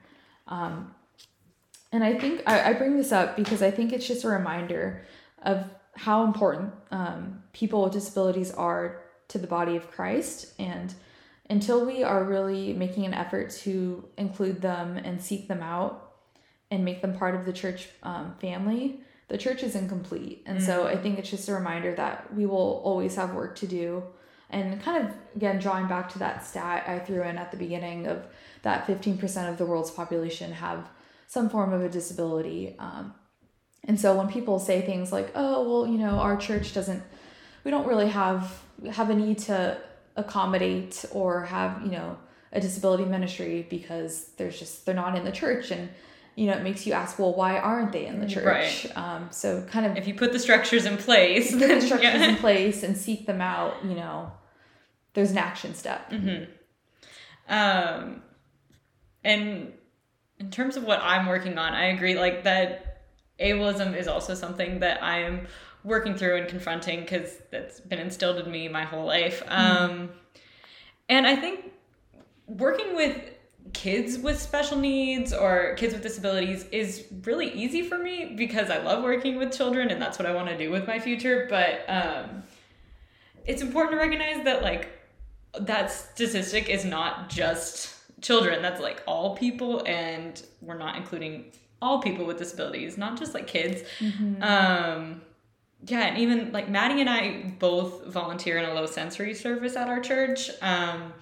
Um, 0.49 0.95
and 1.95 2.03
I 2.03 2.19
think 2.19 2.43
I, 2.45 2.71
I 2.71 2.73
bring 2.73 2.97
this 2.97 3.13
up 3.13 3.37
because 3.37 3.63
I 3.63 3.71
think 3.71 3.93
it's 3.93 4.07
just 4.07 4.25
a 4.25 4.29
reminder 4.29 5.07
of 5.43 5.65
how 5.95 6.25
important 6.25 6.73
um, 6.91 7.45
people 7.53 7.85
with 7.85 7.93
disabilities 7.93 8.51
are 8.51 9.01
to 9.29 9.39
the 9.39 9.47
body 9.47 9.77
of 9.77 9.89
Christ. 9.93 10.55
And 10.59 10.93
until 11.49 11.87
we 11.87 12.03
are 12.03 12.25
really 12.25 12.73
making 12.73 13.07
an 13.07 13.15
effort 13.15 13.53
to 13.63 14.09
include 14.19 14.61
them 14.61 14.97
and 14.97 15.23
seek 15.23 15.47
them 15.47 15.63
out 15.63 16.15
and 16.69 16.85
make 16.85 17.01
them 17.01 17.17
part 17.17 17.37
of 17.37 17.45
the 17.45 17.53
church 17.53 17.89
um, 18.03 18.35
family, 18.41 18.99
the 19.29 19.39
church 19.39 19.63
is 19.63 19.77
incomplete. 19.77 20.43
And 20.47 20.61
so 20.61 20.89
I 20.89 20.97
think 20.97 21.21
it's 21.21 21.31
just 21.31 21.49
a 21.49 21.55
reminder 21.55 21.95
that 21.95 22.35
we 22.35 22.45
will 22.45 22.83
always 22.85 23.15
have 23.15 23.35
work 23.35 23.55
to 23.59 23.69
do. 23.69 24.03
And 24.51 24.83
kind 24.83 25.07
of, 25.07 25.15
again, 25.37 25.61
drawing 25.61 25.87
back 25.87 26.09
to 26.15 26.19
that 26.19 26.45
stat 26.45 26.89
I 26.89 26.99
threw 26.99 27.23
in 27.23 27.39
at 27.39 27.53
the 27.53 27.57
beginning 27.57 28.09
of 28.09 28.27
that 28.63 28.85
15% 28.89 29.49
of 29.49 29.59
the 29.59 29.65
world's 29.65 29.93
population 29.93 30.51
have 30.51 30.89
some 31.27 31.49
form 31.49 31.73
of 31.73 31.83
a 31.83 31.89
disability. 31.89 32.77
Um, 32.79 33.15
and 33.85 34.01
so 34.01 34.17
when 34.17 34.29
people 34.29 34.59
say 34.59 34.81
things 34.81 35.13
like, 35.13 35.33
"Oh, 35.35 35.63
well, 35.69 35.87
you 35.91 35.99
know, 35.99 36.19
our 36.19 36.37
church 36.37 36.75
doesn't 36.75 37.03
we 37.65 37.71
don't 37.71 37.87
really 37.87 38.09
have 38.09 38.63
have 38.93 39.11
a 39.11 39.15
need 39.15 39.39
to 39.39 39.79
accommodate 40.17 41.05
or 41.13 41.45
have, 41.45 41.83
you 41.83 41.91
know, 41.91 42.17
a 42.53 42.61
disability 42.61 43.05
ministry 43.05 43.67
because 43.69 44.31
there's 44.37 44.59
just 44.59 44.87
they're 44.87 44.95
not 44.95 45.17
in 45.17 45.25
the 45.25 45.33
church 45.33 45.71
and 45.71 45.89
you 46.37 46.47
know, 46.47 46.55
it 46.55 46.65
makes 46.65 46.85
you 46.85 46.93
ask, 46.93 47.17
well, 47.21 47.33
why 47.33 47.59
aren't 47.59 47.93
they 47.93 48.07
in 48.07 48.19
the 48.19 48.27
church? 48.27 48.45
Right. 48.45 48.97
Um, 48.97 49.29
so 49.31 49.63
kind 49.71 49.87
of 49.87 49.97
If 49.97 50.09
you 50.09 50.15
put 50.15 50.33
the 50.33 50.41
structures 50.41 50.85
in 50.85 50.97
place, 50.97 51.53
put 51.53 51.61
the 51.61 51.81
structures 51.81 52.15
yeah. 52.15 52.29
in 52.31 52.37
place 52.39 52.83
and 52.83 52.97
seek 52.97 53.27
them 53.27 53.41
out, 53.41 53.77
you 53.85 53.95
know, 53.95 54.33
there's 55.13 55.31
an 55.31 55.39
action 55.39 55.75
step. 55.75 56.13
Um, 57.49 58.23
and 59.23 59.73
in 60.45 60.51
terms 60.51 60.77
of 60.77 60.85
what 60.85 61.01
I'm 61.03 61.27
working 61.27 61.57
on, 61.57 61.73
I 61.73 61.87
agree. 61.87 62.19
Like 62.19 62.45
that, 62.45 63.01
ableism 63.41 63.97
is 63.97 64.07
also 64.07 64.35
something 64.35 64.81
that 64.81 65.03
I 65.03 65.21
am 65.21 65.47
working 65.83 66.15
through 66.17 66.37
and 66.37 66.49
confronting 66.49 67.01
because 67.01 67.39
that's 67.51 67.81
been 67.81 67.99
instilled 67.99 68.39
in 68.39 68.51
me 68.51 68.69
my 68.69 68.85
whole 68.85 69.07
life. 69.07 69.43
Um, 69.49 70.11
and 71.09 71.27
I 71.27 71.37
think 71.37 71.73
working 72.47 72.95
with 72.95 73.19
kids 73.73 74.19
with 74.19 74.41
special 74.41 74.79
needs 74.79 75.33
or 75.33 75.75
kids 75.77 75.95
with 75.95 76.03
disabilities 76.03 76.65
is 76.65 77.07
really 77.25 77.51
easy 77.53 77.83
for 77.83 77.97
me 77.97 78.35
because 78.37 78.69
I 78.71 78.83
love 78.83 79.03
working 79.03 79.37
with 79.37 79.51
children 79.57 79.91
and 79.91 80.01
that's 80.01 80.19
what 80.19 80.27
I 80.27 80.35
want 80.35 80.49
to 80.49 80.59
do 80.59 80.71
with 80.71 80.87
my 80.87 80.99
future. 80.99 81.47
But 81.49 81.85
um, 81.89 82.43
it's 83.47 83.63
important 83.63 83.93
to 83.93 83.99
recognize 83.99 84.45
that 84.45 84.63
like 84.63 84.91
that 85.59 85.91
statistic 85.91 86.69
is 86.69 86.85
not 86.85 87.31
just 87.31 87.94
children 88.25 88.63
that's 88.63 88.81
like 88.81 89.03
all 89.07 89.37
people 89.37 89.83
and 89.87 90.43
we're 90.61 90.79
not 90.79 90.97
including 90.97 91.45
all 91.83 92.01
people 92.01 92.25
with 92.25 92.39
disabilities 92.39 92.97
not 92.99 93.19
just 93.19 93.35
like 93.35 93.47
kids. 93.47 93.83
Um 94.43 95.23
yeah 95.87 96.07
and 96.07 96.19
even 96.19 96.53
like 96.53 96.69
maddie 96.69 97.01
and 97.01 97.11
i 97.11 97.55
both 97.59 98.07
volunteer 98.07 98.57
in 98.59 98.65
a 98.65 98.75
low 98.75 98.87
sensory 98.87 99.35
service 99.35 99.77
at 99.77 99.89
our 99.89 100.01
church 100.01 100.51
um 100.63 101.13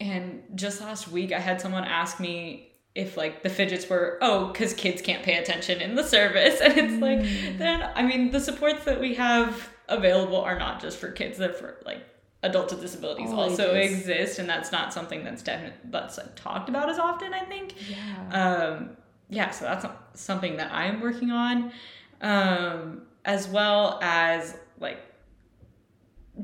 and 0.00 0.42
just 0.54 0.80
last 0.80 1.08
week 1.08 1.32
i 1.32 1.38
had 1.38 1.60
someone 1.60 1.84
ask 1.84 2.18
me 2.18 2.72
if 2.94 3.16
like 3.16 3.42
the 3.42 3.48
fidgets 3.48 3.88
were 3.88 4.18
oh 4.20 4.46
because 4.46 4.72
kids 4.74 5.00
can't 5.02 5.22
pay 5.22 5.36
attention 5.36 5.80
in 5.80 5.94
the 5.94 6.02
service 6.02 6.60
and 6.64 6.76
it's 6.76 7.00
like 7.00 7.58
then 7.58 7.88
i 7.94 8.02
mean 8.02 8.30
the 8.30 8.40
supports 8.40 8.84
that 8.84 9.00
we 9.00 9.14
have 9.14 9.68
available 9.88 10.40
are 10.40 10.58
not 10.58 10.80
just 10.80 10.98
for 10.98 11.10
kids 11.10 11.38
they're 11.38 11.52
for 11.52 11.76
like 11.84 12.02
adults 12.44 12.72
with 12.72 12.82
disabilities 12.82 13.30
All 13.30 13.40
also 13.40 13.74
exist 13.74 14.38
and 14.38 14.48
that's 14.48 14.70
not 14.70 14.92
something 14.92 15.24
that's 15.24 15.42
definitely 15.42 15.78
that's 15.90 16.18
like 16.18 16.34
talked 16.36 16.68
about 16.68 16.88
as 16.90 16.98
often 16.98 17.32
i 17.32 17.40
think. 17.40 17.74
Yeah. 17.88 18.74
um 18.76 18.90
yeah 19.30 19.50
so 19.50 19.64
that's 19.64 19.86
something 20.12 20.56
that 20.58 20.70
i'm 20.72 21.00
working 21.00 21.30
on 21.30 21.72
um 22.20 23.02
as 23.24 23.48
well 23.48 23.98
as 24.02 24.56
like 24.78 24.98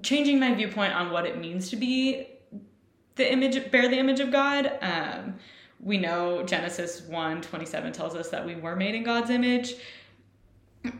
changing 0.03 0.41
my 0.41 0.55
viewpoint 0.55 0.95
on 0.95 1.11
what 1.11 1.27
it 1.27 1.39
means 1.39 1.69
to 1.71 1.77
be 1.77 2.27
the 3.17 3.31
image 3.31 3.71
bear 3.71 3.89
the 3.89 3.99
image 3.99 4.21
of 4.21 4.31
god. 4.31 4.79
Um 4.81 5.35
we 5.83 5.99
know 5.99 6.43
genesis 6.43 7.03
1 7.03 7.43
27 7.43 7.93
tells 7.93 8.15
us 8.15 8.29
that 8.31 8.45
we 8.45 8.55
were 8.55 8.77
made 8.77 8.95
in 8.95 9.03
god's 9.03 9.31
image. 9.31 9.75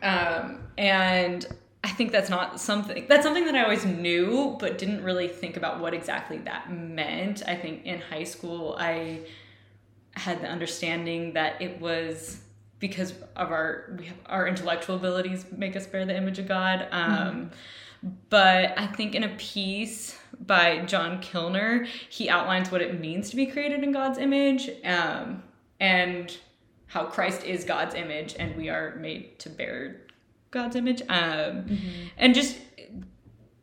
Um 0.03 0.67
and 0.77 1.47
i 1.83 1.89
think 1.89 2.11
that's 2.11 2.29
not 2.29 2.59
something 2.59 3.05
that's 3.07 3.23
something 3.23 3.45
that 3.45 3.55
i 3.55 3.63
always 3.63 3.85
knew 3.85 4.55
but 4.59 4.77
didn't 4.77 5.03
really 5.03 5.27
think 5.27 5.57
about 5.57 5.79
what 5.79 5.93
exactly 5.93 6.37
that 6.39 6.71
meant 6.71 7.41
i 7.47 7.55
think 7.55 7.85
in 7.85 7.99
high 7.99 8.23
school 8.23 8.75
i 8.79 9.19
had 10.13 10.41
the 10.41 10.47
understanding 10.47 11.33
that 11.33 11.61
it 11.61 11.79
was 11.79 12.41
because 12.79 13.13
of 13.35 13.51
our 13.51 13.95
we 13.97 14.05
have 14.07 14.17
our 14.25 14.47
intellectual 14.47 14.95
abilities 14.97 15.45
make 15.55 15.75
us 15.75 15.87
bear 15.87 16.05
the 16.05 16.15
image 16.15 16.39
of 16.39 16.47
God. 16.47 16.87
Um, 16.91 17.51
But 18.29 18.73
I 18.77 18.87
think 18.87 19.13
in 19.13 19.23
a 19.23 19.29
piece 19.35 20.17
by 20.39 20.79
John 20.85 21.21
Kilner, 21.21 21.85
he 22.09 22.29
outlines 22.29 22.71
what 22.71 22.81
it 22.81 22.99
means 22.99 23.29
to 23.29 23.35
be 23.35 23.45
created 23.45 23.83
in 23.83 23.91
God's 23.91 24.17
image, 24.17 24.71
um, 24.83 25.43
and 25.79 26.35
how 26.87 27.05
Christ 27.05 27.43
is 27.43 27.63
God's 27.63 27.93
image, 27.93 28.35
and 28.39 28.55
we 28.55 28.69
are 28.69 28.95
made 28.95 29.37
to 29.39 29.51
bear 29.51 30.01
God's 30.51 30.75
image. 30.75 31.01
Um, 31.09 31.77
And 32.17 32.35
just 32.35 32.57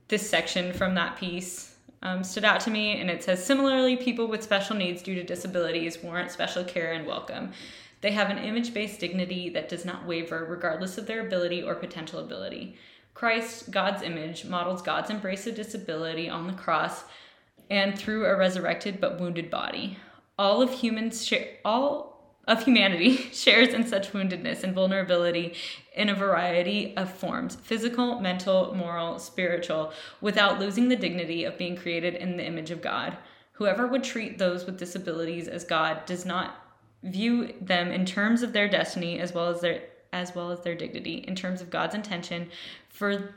this 0.08 0.28
section 0.28 0.72
from 0.72 0.94
that 0.94 1.16
piece 1.16 1.76
um, 2.02 2.24
stood 2.24 2.44
out 2.44 2.60
to 2.60 2.70
me, 2.70 3.00
and 3.00 3.10
it 3.10 3.22
says 3.22 3.44
similarly, 3.44 3.96
people 3.96 4.26
with 4.26 4.42
special 4.42 4.76
needs 4.76 5.02
due 5.02 5.14
to 5.14 5.22
disabilities 5.22 6.02
warrant 6.02 6.30
special 6.30 6.64
care 6.64 6.92
and 6.92 7.06
welcome. 7.06 7.52
They 8.00 8.12
have 8.12 8.30
an 8.30 8.38
image 8.38 8.72
based 8.72 9.00
dignity 9.00 9.50
that 9.50 9.68
does 9.68 9.84
not 9.84 10.06
waver 10.06 10.46
regardless 10.48 10.98
of 10.98 11.06
their 11.06 11.26
ability 11.26 11.62
or 11.62 11.74
potential 11.74 12.20
ability. 12.20 12.76
Christ, 13.14 13.70
God's 13.72 14.02
image, 14.02 14.44
models 14.44 14.80
God's 14.80 15.10
embrace 15.10 15.46
of 15.48 15.56
disability 15.56 16.28
on 16.28 16.46
the 16.46 16.52
cross 16.52 17.02
and 17.68 17.98
through 17.98 18.24
a 18.24 18.36
resurrected 18.36 19.00
but 19.00 19.20
wounded 19.20 19.50
body. 19.50 19.98
All 20.38 20.62
of 20.62 20.70
humans 20.70 21.26
share 21.26 21.48
all 21.64 22.17
of 22.48 22.64
humanity 22.64 23.16
shares 23.32 23.68
in 23.68 23.86
such 23.86 24.12
woundedness 24.12 24.64
and 24.64 24.74
vulnerability 24.74 25.54
in 25.94 26.08
a 26.08 26.14
variety 26.14 26.96
of 26.96 27.12
forms 27.12 27.54
physical, 27.56 28.18
mental, 28.18 28.74
moral, 28.74 29.18
spiritual 29.18 29.92
without 30.20 30.58
losing 30.58 30.88
the 30.88 30.96
dignity 30.96 31.44
of 31.44 31.58
being 31.58 31.76
created 31.76 32.14
in 32.14 32.36
the 32.36 32.44
image 32.44 32.72
of 32.72 32.82
God. 32.82 33.16
Whoever 33.52 33.86
would 33.86 34.02
treat 34.02 34.38
those 34.38 34.64
with 34.64 34.78
disabilities 34.78 35.46
as 35.46 35.64
God 35.64 36.06
does 36.06 36.24
not 36.24 36.64
view 37.02 37.54
them 37.60 37.92
in 37.92 38.04
terms 38.04 38.42
of 38.42 38.52
their 38.52 38.68
destiny 38.68 39.20
as 39.20 39.32
well 39.32 39.48
as 39.48 39.60
their 39.60 39.82
as 40.12 40.34
well 40.34 40.50
as 40.50 40.60
their 40.62 40.74
dignity 40.74 41.22
in 41.28 41.36
terms 41.36 41.60
of 41.60 41.68
God's 41.68 41.94
intention 41.94 42.48
for 42.88 43.34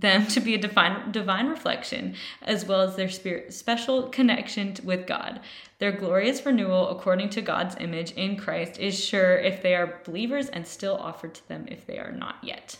them 0.00 0.26
to 0.26 0.40
be 0.40 0.54
a 0.54 0.58
divine 0.58 1.12
divine 1.12 1.46
reflection 1.46 2.14
as 2.42 2.64
well 2.64 2.80
as 2.80 2.96
their 2.96 3.08
spirit 3.08 3.52
special 3.52 4.08
connection 4.08 4.74
with 4.82 5.06
God. 5.06 5.40
Their 5.78 5.92
glorious 5.92 6.44
renewal 6.44 6.88
according 6.90 7.30
to 7.30 7.42
God's 7.42 7.76
image 7.78 8.12
in 8.12 8.36
Christ 8.36 8.78
is 8.78 9.02
sure 9.02 9.36
if 9.36 9.62
they 9.62 9.74
are 9.74 10.00
believers 10.04 10.48
and 10.48 10.66
still 10.66 10.96
offered 10.96 11.34
to 11.34 11.48
them 11.48 11.66
if 11.68 11.86
they 11.86 11.98
are 11.98 12.12
not 12.12 12.36
yet. 12.42 12.78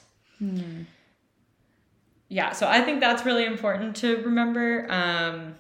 Yeah, 2.28 2.52
so 2.52 2.66
I 2.66 2.80
think 2.80 3.00
that's 3.00 3.24
really 3.24 3.44
important 3.44 3.96
to 3.96 4.16
remember 4.24 4.86
um, 4.90 5.54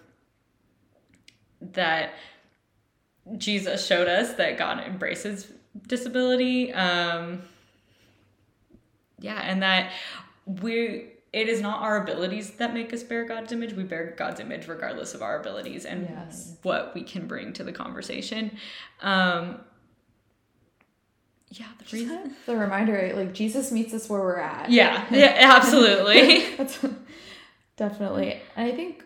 that 1.60 2.14
Jesus 3.36 3.86
showed 3.86 4.08
us 4.08 4.34
that 4.34 4.58
God 4.58 4.84
embraces 4.84 5.52
disability. 5.86 6.72
Um, 6.72 7.42
yeah, 9.20 9.40
and 9.42 9.62
that 9.62 9.92
we 10.46 11.10
it 11.34 11.48
is 11.48 11.60
not 11.60 11.82
our 11.82 12.02
abilities 12.02 12.52
that 12.52 12.72
make 12.72 12.92
us 12.92 13.02
bear 13.02 13.24
God's 13.24 13.50
image. 13.52 13.72
We 13.74 13.82
bear 13.82 14.14
God's 14.16 14.38
image 14.40 14.68
regardless 14.68 15.14
of 15.14 15.20
our 15.22 15.40
abilities 15.40 15.84
and 15.84 16.08
Yes. 16.08 16.56
what 16.62 16.94
we 16.94 17.02
can 17.02 17.26
bring 17.26 17.52
to 17.54 17.64
the 17.64 17.72
conversation. 17.72 18.56
Um, 19.02 19.58
yeah, 21.50 21.66
the 21.78 21.96
reason. 21.96 22.16
Kind 22.16 22.30
of 22.30 22.36
the 22.46 22.56
reminder, 22.56 23.12
like 23.14 23.32
Jesus 23.34 23.70
meets 23.72 23.92
us 23.94 24.08
where 24.08 24.20
we're 24.20 24.38
at. 24.38 24.70
Yeah, 24.70 25.04
yeah, 25.10 25.36
absolutely. 25.56 26.54
That's 26.56 26.84
definitely, 27.76 28.40
and 28.56 28.72
I 28.72 28.74
think, 28.74 29.04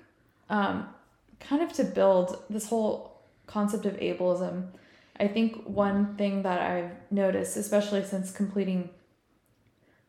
um, 0.50 0.88
kind 1.40 1.62
of 1.62 1.72
to 1.74 1.84
build 1.84 2.42
this 2.48 2.68
whole 2.68 3.22
concept 3.46 3.86
of 3.86 3.96
ableism. 3.98 4.68
I 5.20 5.28
think 5.28 5.64
one 5.66 6.14
thing 6.16 6.42
that 6.42 6.60
I've 6.60 6.92
noticed, 7.10 7.56
especially 7.56 8.04
since 8.04 8.30
completing 8.30 8.90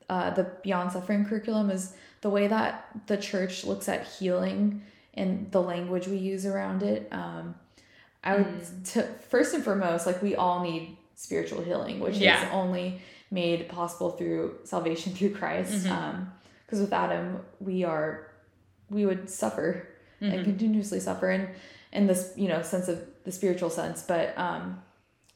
uh, 0.10 0.30
the 0.32 0.44
Beyond 0.64 0.92
Suffering 0.92 1.26
curriculum, 1.26 1.70
is 1.70 1.94
the 2.22 2.30
way 2.30 2.48
that 2.48 2.88
the 3.08 3.18
church 3.18 3.64
looks 3.64 3.88
at 3.88 4.08
healing 4.08 4.84
and 5.14 5.52
the 5.52 5.62
language 5.62 6.08
we 6.08 6.18
use 6.18 6.46
around 6.46 6.84
it. 6.84 7.08
Um, 7.12 7.56
I 8.24 8.38
would, 8.38 8.48
mm. 8.48 8.92
to, 8.94 9.04
first 9.30 9.54
and 9.54 9.64
foremost, 9.64 10.06
like 10.06 10.22
we 10.22 10.36
all 10.36 10.64
need 10.64 10.98
spiritual 11.16 11.62
healing, 11.64 12.00
which 12.00 12.18
yeah. 12.18 12.46
is 12.46 12.50
only 12.52 13.02
made 13.32 13.70
possible 13.70 14.12
through 14.12 14.58
salvation 14.64 15.14
through 15.14 15.34
Christ. 15.34 15.72
Because 15.72 15.86
mm-hmm. 15.86 16.76
um, 16.76 16.82
without 16.82 17.12
Him, 17.12 17.40
we 17.60 17.84
are 17.84 18.28
we 18.90 19.06
would 19.06 19.30
suffer 19.30 19.88
mm-hmm. 20.22 20.34
and 20.34 20.44
continuously 20.44 21.00
suffer, 21.00 21.30
and 21.30 21.50
in 21.92 22.08
this 22.08 22.34
you 22.36 22.48
know 22.48 22.62
sense 22.62 22.88
of 22.88 23.06
the 23.24 23.32
spiritual 23.32 23.70
sense. 23.70 24.02
But 24.04 24.38
um, 24.38 24.82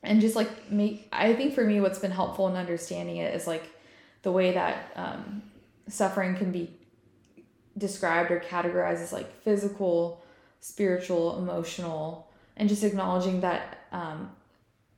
and 0.01 0.19
just 0.19 0.35
like 0.35 0.71
make 0.71 1.07
I 1.11 1.33
think 1.33 1.53
for 1.53 1.63
me, 1.63 1.79
what's 1.79 1.99
been 1.99 2.11
helpful 2.11 2.47
in 2.47 2.55
understanding 2.55 3.17
it 3.17 3.33
is 3.33 3.47
like 3.47 3.63
the 4.23 4.31
way 4.31 4.53
that 4.53 4.91
um, 4.95 5.43
suffering 5.87 6.35
can 6.35 6.51
be 6.51 6.71
described 7.77 8.31
or 8.31 8.39
categorized 8.39 9.01
as 9.01 9.13
like 9.13 9.33
physical, 9.43 10.23
spiritual, 10.59 11.37
emotional, 11.37 12.29
and 12.57 12.69
just 12.69 12.83
acknowledging 12.83 13.41
that 13.41 13.79
um, 13.91 14.31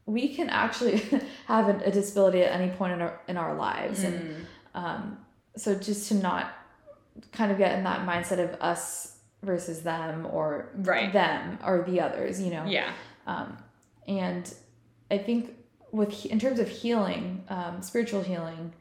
we 0.05 0.35
can 0.35 0.49
actually 0.49 0.97
have 1.47 1.69
a, 1.69 1.85
a, 1.85 1.91
disability 1.91 2.41
at 2.41 2.51
any 2.51 2.71
point 2.71 2.93
in 2.93 3.01
our 3.01 3.19
in 3.27 3.37
our 3.37 3.55
lives, 3.55 4.03
mm. 4.03 4.07
and 4.07 4.47
um, 4.73 5.17
so 5.55 5.73
just 5.75 6.07
to 6.09 6.15
not 6.15 6.53
kind 7.31 7.51
of 7.51 7.57
get 7.57 7.77
in 7.77 7.83
that 7.83 8.05
mindset 8.05 8.39
of 8.39 8.59
us 8.61 9.17
versus 9.41 9.81
them 9.81 10.27
or 10.29 10.69
right. 10.75 11.13
them 11.13 11.57
or 11.65 11.83
the 11.87 12.01
others, 12.01 12.41
you 12.41 12.51
know. 12.51 12.65
Yeah. 12.65 12.91
Um, 13.27 13.57
and 14.07 14.53
I 15.09 15.17
think 15.17 15.55
with 15.91 16.25
in 16.25 16.39
terms 16.39 16.59
of 16.59 16.67
healing, 16.67 17.43
um, 17.49 17.81
spiritual 17.81 18.21
healing, 18.21 18.73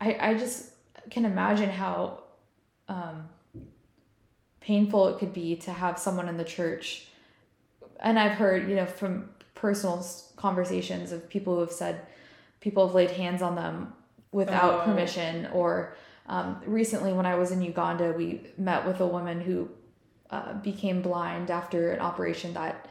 I 0.00 0.16
I 0.20 0.34
just 0.34 0.72
can 1.10 1.24
imagine 1.24 1.70
how 1.70 2.20
um, 2.88 3.28
painful 4.60 5.08
it 5.08 5.18
could 5.18 5.32
be 5.32 5.56
to 5.56 5.72
have 5.72 5.98
someone 5.98 6.28
in 6.28 6.36
the 6.36 6.44
church. 6.44 7.08
And 8.00 8.18
I've 8.18 8.32
heard, 8.32 8.68
you 8.68 8.76
know, 8.76 8.86
from 8.86 9.30
personal 9.54 10.06
conversations 10.36 11.10
of 11.10 11.28
people 11.28 11.54
who 11.54 11.60
have 11.60 11.72
said 11.72 12.06
people 12.60 12.86
have 12.86 12.94
laid 12.94 13.10
hands 13.10 13.42
on 13.42 13.54
them 13.56 13.92
without 14.30 14.80
oh. 14.80 14.84
permission. 14.84 15.48
Or 15.52 15.96
um, 16.26 16.60
recently 16.66 17.12
when 17.12 17.24
i 17.24 17.34
was 17.34 17.52
in 17.52 17.62
uganda 17.62 18.12
we 18.12 18.42
met 18.58 18.86
with 18.86 19.00
a 19.00 19.06
woman 19.06 19.40
who 19.40 19.66
uh, 20.30 20.52
became 20.54 21.00
blind 21.00 21.50
after 21.50 21.92
an 21.92 22.00
operation 22.00 22.52
that 22.52 22.86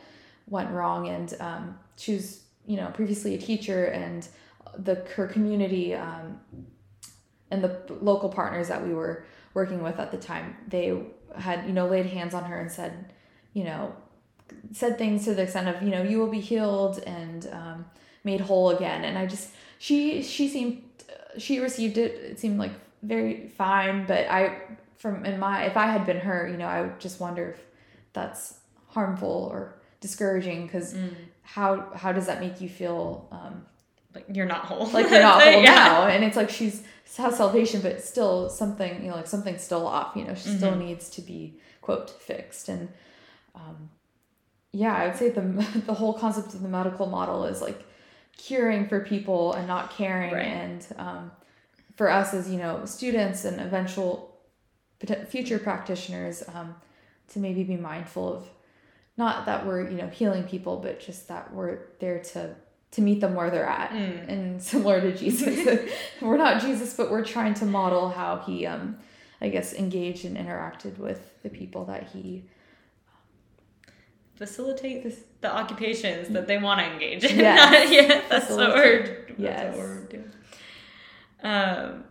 went 0.49 0.71
wrong. 0.71 1.07
And 1.07 1.35
um, 1.39 1.79
she 1.95 2.15
was 2.15 2.41
you 2.65 2.77
know 2.77 2.87
previously 2.93 3.35
a 3.35 3.37
teacher 3.37 3.85
and 3.85 4.27
the 4.77 4.95
her 5.15 5.27
community 5.27 5.93
um, 5.95 6.39
and 7.51 7.63
the 7.63 7.81
local 8.01 8.29
partners 8.29 8.67
that 8.67 8.85
we 8.85 8.93
were 8.93 9.25
working 9.53 9.81
with 9.81 9.99
at 9.99 10.11
the 10.11 10.17
time 10.17 10.55
they 10.67 10.97
had 11.35 11.65
you 11.65 11.73
know 11.73 11.87
laid 11.87 12.05
hands 12.05 12.33
on 12.33 12.43
her 12.43 12.59
and 12.59 12.71
said 12.71 13.13
you 13.53 13.63
know 13.63 13.93
said 14.71 14.97
things 14.97 15.25
to 15.25 15.33
the 15.33 15.43
extent 15.43 15.67
of 15.67 15.81
you 15.81 15.89
know 15.89 16.03
you 16.03 16.19
will 16.19 16.29
be 16.29 16.39
healed 16.39 16.99
and 16.99 17.47
um, 17.51 17.85
made 18.23 18.41
whole 18.41 18.69
again 18.69 19.03
and 19.03 19.17
i 19.17 19.25
just 19.25 19.49
she 19.79 20.21
she 20.21 20.47
seemed 20.47 20.81
she 21.37 21.59
received 21.59 21.97
it 21.97 22.11
it 22.13 22.39
seemed 22.39 22.57
like 22.59 22.71
very 23.03 23.47
fine 23.49 24.05
but 24.05 24.27
i 24.29 24.61
from 24.97 25.25
in 25.25 25.39
my 25.39 25.65
if 25.65 25.77
i 25.77 25.87
had 25.87 26.05
been 26.05 26.17
her 26.17 26.47
you 26.47 26.57
know 26.57 26.65
i 26.67 26.81
would 26.81 26.99
just 26.99 27.19
wonder 27.19 27.51
if 27.51 27.59
that's 28.13 28.59
harmful 28.87 29.49
or 29.51 29.75
discouraging 29.99 30.65
because 30.65 30.93
mm. 30.93 31.13
how 31.41 31.91
how 31.95 32.11
does 32.11 32.25
that 32.25 32.39
make 32.39 32.59
you 32.61 32.69
feel 32.69 33.27
um, 33.31 33.65
like 34.15 34.25
you're 34.33 34.45
not 34.45 34.65
whole 34.65 34.87
like 34.87 35.09
you're 35.09 35.21
not 35.21 35.41
whole 35.43 35.63
yeah. 35.63 35.73
now 35.73 36.07
and 36.07 36.23
it's 36.23 36.37
like 36.37 36.49
she's 36.49 36.83
has 37.17 37.37
salvation 37.37 37.81
but 37.81 38.01
still 38.01 38.49
something 38.49 39.01
you 39.01 39.09
know 39.09 39.15
like 39.15 39.27
something's 39.27 39.61
still 39.61 39.87
off 39.87 40.15
you 40.15 40.23
know 40.23 40.35
she 40.35 40.49
mm-hmm. 40.49 40.57
still 40.57 40.75
needs 40.75 41.09
to 41.09 41.21
be 41.21 41.59
quote 41.81 42.09
fixed 42.09 42.69
and 42.69 42.89
um, 43.55 43.89
yeah, 44.71 44.95
I 44.95 45.07
would 45.07 45.15
say 45.15 45.29
the 45.29 45.41
the 45.85 45.93
whole 45.93 46.13
concept 46.13 46.53
of 46.53 46.61
the 46.61 46.69
medical 46.69 47.07
model 47.07 47.45
is 47.45 47.61
like 47.61 47.83
curing 48.37 48.87
for 48.87 48.99
people 49.03 49.53
and 49.53 49.67
not 49.67 49.91
caring, 49.91 50.33
right. 50.33 50.45
and 50.45 50.87
um, 50.97 51.31
for 51.95 52.09
us 52.09 52.33
as 52.33 52.49
you 52.49 52.57
know 52.57 52.85
students 52.85 53.45
and 53.45 53.59
eventual 53.59 54.35
future 55.27 55.59
practitioners 55.59 56.43
um, 56.53 56.75
to 57.29 57.39
maybe 57.39 57.63
be 57.63 57.77
mindful 57.77 58.33
of 58.33 58.49
not 59.15 59.45
that 59.45 59.65
we're 59.65 59.89
you 59.89 59.97
know 59.97 60.07
healing 60.07 60.43
people, 60.43 60.77
but 60.77 60.99
just 60.99 61.27
that 61.27 61.53
we're 61.53 61.79
there 61.99 62.19
to 62.19 62.55
to 62.91 63.01
meet 63.01 63.19
them 63.21 63.35
where 63.35 63.49
they're 63.49 63.67
at, 63.67 63.91
mm. 63.91 64.29
and 64.29 64.61
similar 64.61 65.01
to 65.01 65.15
Jesus, 65.15 65.91
we're 66.21 66.37
not 66.37 66.61
Jesus, 66.61 66.93
but 66.93 67.11
we're 67.11 67.25
trying 67.25 67.53
to 67.55 67.65
model 67.65 68.09
how 68.09 68.37
he 68.45 68.65
um, 68.65 68.97
I 69.41 69.49
guess 69.49 69.73
engaged 69.73 70.25
and 70.25 70.37
interacted 70.37 70.97
with 70.97 71.41
the 71.43 71.49
people 71.49 71.85
that 71.85 72.09
he 72.09 72.45
facilitate 74.35 75.03
this, 75.03 75.19
the 75.41 75.53
occupations 75.53 76.29
that 76.29 76.47
they 76.47 76.57
want 76.57 76.79
to 76.79 76.85
engage 76.85 77.23
in. 77.23 77.39
Yes. 77.39 77.91
yeah, 77.91 78.21
that's 78.29 78.47
the 78.47 78.55
word. 78.57 79.35
Yes. 79.37 79.63
That's 79.63 79.77
what 79.77 79.87
we're 79.87 80.03
doing. 80.05 80.31
Um, 81.43 82.03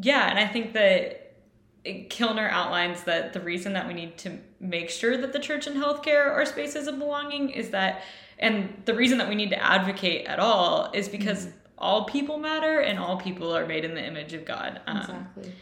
yeah, 0.00 0.28
and 0.30 0.38
I 0.38 0.46
think 0.46 0.74
that 0.74 1.36
Kilner 1.84 2.50
outlines 2.50 3.04
that 3.04 3.32
the 3.32 3.40
reason 3.40 3.72
that 3.72 3.86
we 3.86 3.94
need 3.94 4.18
to 4.18 4.38
make 4.60 4.90
sure 4.90 5.16
that 5.16 5.32
the 5.32 5.38
church 5.38 5.66
and 5.66 5.76
healthcare 5.76 6.26
are 6.26 6.44
spaces 6.44 6.86
of 6.86 6.98
belonging 6.98 7.50
is 7.50 7.70
that, 7.70 8.02
and 8.38 8.82
the 8.84 8.94
reason 8.94 9.18
that 9.18 9.28
we 9.28 9.34
need 9.34 9.50
to 9.50 9.62
advocate 9.62 10.26
at 10.26 10.38
all 10.38 10.90
is 10.92 11.08
because 11.08 11.46
mm-hmm. 11.46 11.56
all 11.78 12.04
people 12.04 12.38
matter 12.38 12.80
and 12.80 12.98
all 12.98 13.16
people 13.16 13.54
are 13.54 13.66
made 13.66 13.84
in 13.84 13.94
the 13.94 14.04
image 14.04 14.32
of 14.32 14.44
God. 14.44 14.80
Um, 14.86 14.98
exactly. 14.98 15.52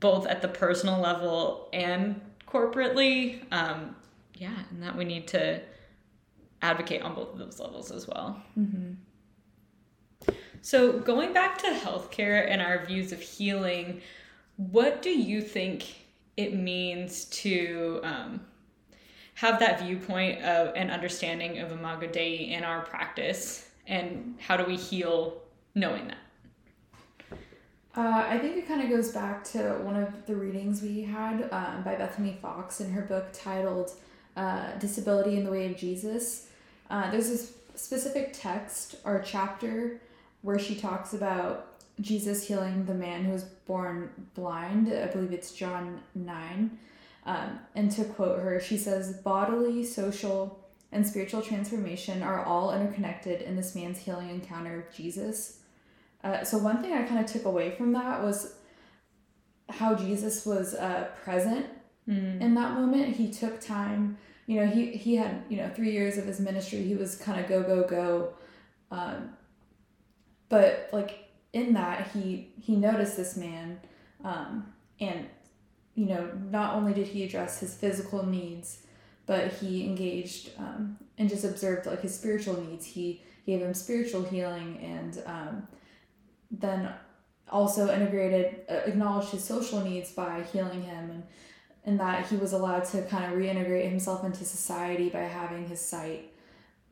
Both 0.00 0.26
at 0.26 0.42
the 0.42 0.48
personal 0.48 1.00
level 1.00 1.68
and 1.72 2.20
corporately. 2.46 3.42
Um, 3.52 3.96
yeah, 4.34 4.56
and 4.70 4.82
that 4.82 4.96
we 4.96 5.04
need 5.04 5.28
to 5.28 5.60
advocate 6.60 7.02
on 7.02 7.14
both 7.14 7.32
of 7.32 7.38
those 7.38 7.58
levels 7.60 7.90
as 7.90 8.08
well. 8.08 8.42
Mm-hmm. 8.58 8.92
So, 10.60 10.98
going 10.98 11.32
back 11.32 11.58
to 11.58 11.66
healthcare 11.66 12.50
and 12.50 12.62
our 12.62 12.86
views 12.86 13.12
of 13.12 13.20
healing, 13.20 14.00
what 14.56 15.02
do 15.02 15.10
you 15.10 15.42
think 15.42 16.06
it 16.36 16.54
means 16.54 17.26
to 17.26 18.00
um, 18.02 18.40
have 19.34 19.58
that 19.60 19.80
viewpoint 19.80 20.42
of 20.42 20.74
an 20.74 20.90
understanding 20.90 21.58
of 21.58 21.72
Imago 21.72 22.06
Dei 22.06 22.52
in 22.52 22.64
our 22.64 22.82
practice? 22.82 23.68
And 23.86 24.36
how 24.38 24.56
do 24.56 24.64
we 24.64 24.76
heal 24.76 25.42
knowing 25.74 26.08
that? 26.08 26.18
Uh, 27.96 28.26
I 28.28 28.38
think 28.38 28.56
it 28.56 28.66
kind 28.66 28.82
of 28.82 28.88
goes 28.88 29.12
back 29.12 29.44
to 29.44 29.74
one 29.82 29.94
of 29.94 30.26
the 30.26 30.34
readings 30.34 30.82
we 30.82 31.02
had 31.02 31.48
um, 31.52 31.82
by 31.84 31.94
Bethany 31.94 32.36
Fox 32.42 32.80
in 32.80 32.90
her 32.90 33.02
book 33.02 33.26
titled 33.32 33.92
uh, 34.36 34.72
disability 34.78 35.36
in 35.36 35.44
the 35.44 35.50
way 35.50 35.66
of 35.66 35.76
Jesus. 35.76 36.48
Uh, 36.90 37.10
there's 37.10 37.30
a 37.30 37.38
specific 37.78 38.32
text 38.32 38.96
or 39.04 39.22
chapter 39.24 40.00
where 40.42 40.58
she 40.58 40.74
talks 40.74 41.14
about 41.14 41.68
Jesus 42.00 42.46
healing 42.46 42.84
the 42.84 42.94
man 42.94 43.24
who 43.24 43.32
was 43.32 43.44
born 43.44 44.10
blind. 44.34 44.92
I 44.92 45.06
believe 45.06 45.32
it's 45.32 45.52
John 45.52 46.00
9. 46.16 46.78
Um, 47.26 47.60
and 47.74 47.90
to 47.92 48.04
quote 48.04 48.40
her, 48.40 48.60
she 48.60 48.76
says, 48.76 49.16
bodily, 49.18 49.84
social, 49.84 50.64
and 50.92 51.06
spiritual 51.06 51.42
transformation 51.42 52.22
are 52.22 52.44
all 52.44 52.72
interconnected 52.72 53.42
in 53.42 53.56
this 53.56 53.74
man's 53.74 53.98
healing 53.98 54.30
encounter 54.30 54.76
with 54.76 54.94
Jesus. 54.96 55.58
Uh, 56.22 56.44
so, 56.44 56.56
one 56.58 56.80
thing 56.80 56.92
I 56.92 57.02
kind 57.02 57.22
of 57.22 57.30
took 57.30 57.44
away 57.44 57.72
from 57.72 57.92
that 57.92 58.22
was 58.22 58.54
how 59.68 59.94
Jesus 59.94 60.46
was 60.46 60.74
uh, 60.74 61.08
present 61.22 61.66
mm. 62.08 62.40
in 62.40 62.54
that 62.54 62.74
moment. 62.74 63.16
He 63.16 63.30
took 63.30 63.60
time. 63.60 64.16
You 64.46 64.60
know, 64.60 64.66
he 64.66 64.92
he 64.92 65.16
had 65.16 65.42
you 65.48 65.56
know 65.56 65.70
three 65.74 65.92
years 65.92 66.16
of 66.16 66.26
his 66.26 66.40
ministry. 66.40 66.82
He 66.82 66.94
was 66.94 67.16
kind 67.16 67.40
of 67.40 67.48
go 67.48 67.62
go 67.62 67.86
go, 67.86 68.34
um, 68.90 69.30
but 70.48 70.88
like 70.92 71.28
in 71.52 71.74
that 71.74 72.10
he 72.12 72.52
he 72.60 72.76
noticed 72.76 73.16
this 73.16 73.36
man, 73.36 73.80
um, 74.22 74.72
and 75.00 75.26
you 75.94 76.06
know 76.06 76.30
not 76.50 76.74
only 76.74 76.92
did 76.92 77.06
he 77.06 77.24
address 77.24 77.60
his 77.60 77.74
physical 77.74 78.24
needs, 78.26 78.78
but 79.26 79.52
he 79.54 79.84
engaged 79.84 80.50
um, 80.58 80.98
and 81.18 81.28
just 81.28 81.44
observed 81.44 81.86
like 81.86 82.00
his 82.00 82.14
spiritual 82.14 82.60
needs. 82.60 82.86
He 82.86 83.22
gave 83.46 83.60
him 83.60 83.74
spiritual 83.74 84.22
healing 84.22 84.78
and 84.82 85.22
um, 85.26 85.68
then 86.50 86.92
also 87.50 87.92
integrated 87.92 88.62
uh, 88.70 88.74
acknowledged 88.86 89.30
his 89.30 89.44
social 89.44 89.80
needs 89.80 90.12
by 90.12 90.42
healing 90.52 90.82
him 90.82 91.10
and 91.10 91.22
and 91.86 92.00
that 92.00 92.26
he 92.26 92.36
was 92.36 92.54
allowed 92.54 92.84
to 92.84 93.02
kind 93.02 93.30
of 93.30 93.38
reintegrate 93.38 93.88
himself 93.88 94.24
into 94.24 94.44
society 94.44 95.10
by 95.10 95.20
having 95.20 95.68
his 95.68 95.80
sight 95.80 96.32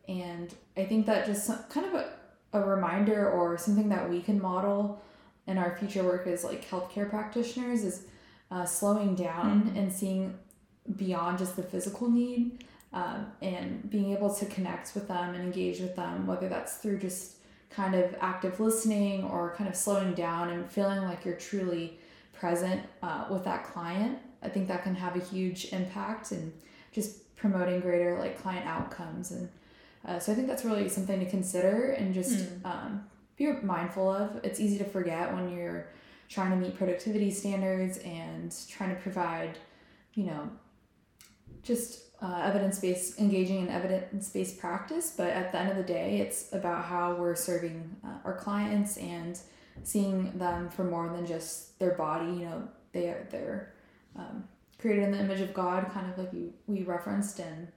and 0.09 0.55
i 0.77 0.85
think 0.85 1.07
that 1.07 1.25
just 1.25 1.51
kind 1.71 1.87
of 1.87 2.05
a 2.53 2.61
reminder 2.61 3.31
or 3.31 3.57
something 3.57 3.88
that 3.88 4.09
we 4.09 4.21
can 4.21 4.41
model 4.41 5.03
in 5.47 5.57
our 5.57 5.77
future 5.79 6.05
work 6.05 6.27
as 6.27 6.45
like 6.45 6.69
healthcare 6.69 7.09
practitioners 7.09 7.83
is 7.83 8.07
uh, 8.53 8.67
slowing 8.67 9.15
down 9.15 9.62
mm-hmm. 9.62 9.77
and 9.77 9.93
seeing 9.93 10.38
beyond 10.97 11.38
just 11.38 11.57
the 11.57 11.62
physical 11.62 12.11
need 12.11 12.65
um, 12.93 13.27
and 13.41 13.88
being 13.91 14.12
able 14.12 14.33
to 14.35 14.45
connect 14.47 14.95
with 14.95 15.09
them 15.09 15.35
and 15.35 15.43
engage 15.43 15.81
with 15.81 15.97
them, 15.97 16.27
whether 16.27 16.49
that's 16.49 16.77
through 16.77 16.99
just 16.99 17.37
kind 17.71 17.95
of 17.95 18.15
active 18.21 18.61
listening 18.61 19.25
or 19.25 19.55
kind 19.57 19.71
of 19.71 19.75
slowing 19.75 20.12
down 20.12 20.51
and 20.51 20.71
feeling 20.71 21.03
like 21.03 21.25
you're 21.25 21.37
truly 21.37 21.99
present 22.35 22.83
uh, 23.03 23.25
with 23.31 23.43
that 23.45 23.65
client. 23.65 24.19
I 24.43 24.49
think 24.49 24.69
that 24.69 24.83
can 24.83 24.95
have 24.97 25.17
a 25.17 25.21
huge 25.21 25.73
impact 25.73 26.33
and 26.33 26.53
just 26.93 27.35
promoting 27.37 27.81
greater 27.81 28.19
like 28.19 28.41
client 28.43 28.67
outcomes. 28.67 29.31
And 29.31 29.49
uh, 30.05 30.19
so 30.19 30.33
I 30.33 30.35
think 30.35 30.49
that's 30.49 30.65
really 30.65 30.88
something 30.91 31.19
to 31.21 31.27
consider 31.27 31.93
and 31.93 32.12
just 32.12 32.37
mm. 32.38 32.67
um, 32.67 33.05
be 33.38 33.51
mindful 33.62 34.11
of. 34.11 34.41
It's 34.45 34.61
easy 34.61 34.77
to 34.79 34.85
forget 34.85 35.33
when 35.33 35.49
you're 35.49 35.87
trying 36.33 36.51
to 36.51 36.57
meet 36.57 36.77
productivity 36.77 37.31
standards 37.31 37.99
and 37.99 38.55
trying 38.68 38.95
to 38.95 39.01
provide, 39.03 39.59
you 40.14 40.25
know, 40.25 40.51
just 41.62 42.05
uh, 42.23 42.40
evidence 42.45 42.79
based, 42.79 43.18
engaging 43.18 43.61
in 43.61 43.68
evidence 43.68 44.31
based 44.31 44.59
practice. 44.59 45.14
But 45.16 45.31
at 45.31 45.53
the 45.53 45.59
end 45.59 45.71
of 45.71 45.77
the 45.77 45.83
day, 45.83 46.21
it's 46.21 46.53
about 46.53 46.85
how 46.85 47.14
we're 47.14 47.35
serving 47.35 47.97
uh, 48.05 48.18
our 48.25 48.35
clients 48.35 48.97
and 48.97 49.38
seeing 49.83 50.38
them 50.38 50.71
for 50.71 50.85
more 50.85 51.09
than 51.11 51.27
just 51.27 51.79
their 51.79 51.92
body. 51.92 52.33
You 52.33 52.45
know, 52.45 52.68
they 52.92 53.09
are 53.09 53.27
they're 53.31 53.75
um, 54.16 54.45
created 54.79 55.05
in 55.05 55.12
the 55.12 55.18
image 55.18 55.40
of 55.40 55.53
God, 55.53 55.90
kind 55.92 56.11
of 56.11 56.16
like 56.16 56.33
you 56.33 56.53
we 56.66 56.83
referenced, 56.83 57.40
and 57.40 57.68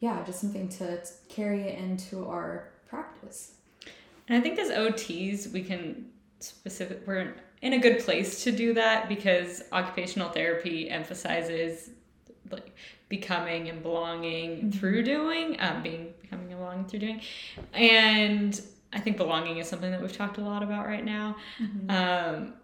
yeah, 0.00 0.22
just 0.24 0.40
something 0.40 0.68
to, 0.68 1.00
carry 1.28 1.62
it 1.62 1.78
into 1.78 2.26
our 2.26 2.70
practice. 2.88 3.56
And 4.28 4.38
I 4.38 4.40
think 4.40 4.58
as 4.58 4.70
OTs, 4.70 5.52
we 5.52 5.62
can 5.62 6.06
specific 6.40 7.02
we're 7.06 7.34
in 7.62 7.72
a 7.72 7.78
good 7.78 8.00
place 8.00 8.42
to 8.44 8.52
do 8.52 8.74
that 8.74 9.08
because 9.08 9.62
occupational 9.72 10.28
therapy 10.28 10.90
emphasizes 10.90 11.90
like 12.50 12.76
becoming 13.08 13.68
and 13.68 13.82
belonging 13.82 14.56
mm-hmm. 14.56 14.70
through 14.70 15.02
doing, 15.04 15.56
um, 15.60 15.82
being 15.82 16.12
becoming 16.20 16.50
and 16.50 16.58
belonging 16.58 16.84
through 16.84 16.98
doing, 16.98 17.20
and 17.72 18.60
I 18.92 19.00
think 19.00 19.16
belonging 19.16 19.58
is 19.58 19.68
something 19.68 19.90
that 19.90 20.02
we've 20.02 20.16
talked 20.16 20.38
a 20.38 20.42
lot 20.42 20.62
about 20.62 20.86
right 20.86 21.04
now. 21.04 21.36
Mm-hmm. 21.60 21.90
Um, 21.90 22.54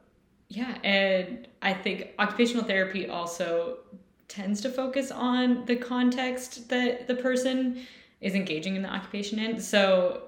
yeah, 0.49 0.79
and 0.83 1.47
I 1.63 1.75
think 1.75 2.09
occupational 2.19 2.65
therapy 2.65 3.09
also 3.09 3.79
tends 4.27 4.61
to 4.63 4.71
focus 4.71 5.11
on 5.11 5.65
the 5.67 5.77
context 5.77 6.69
that 6.69 7.07
the 7.07 7.15
person 7.15 7.87
is 8.21 8.35
engaging 8.35 8.77
in 8.77 8.83
the 8.83 8.89
occupation 8.89 9.39
in. 9.39 9.61
So 9.61 10.28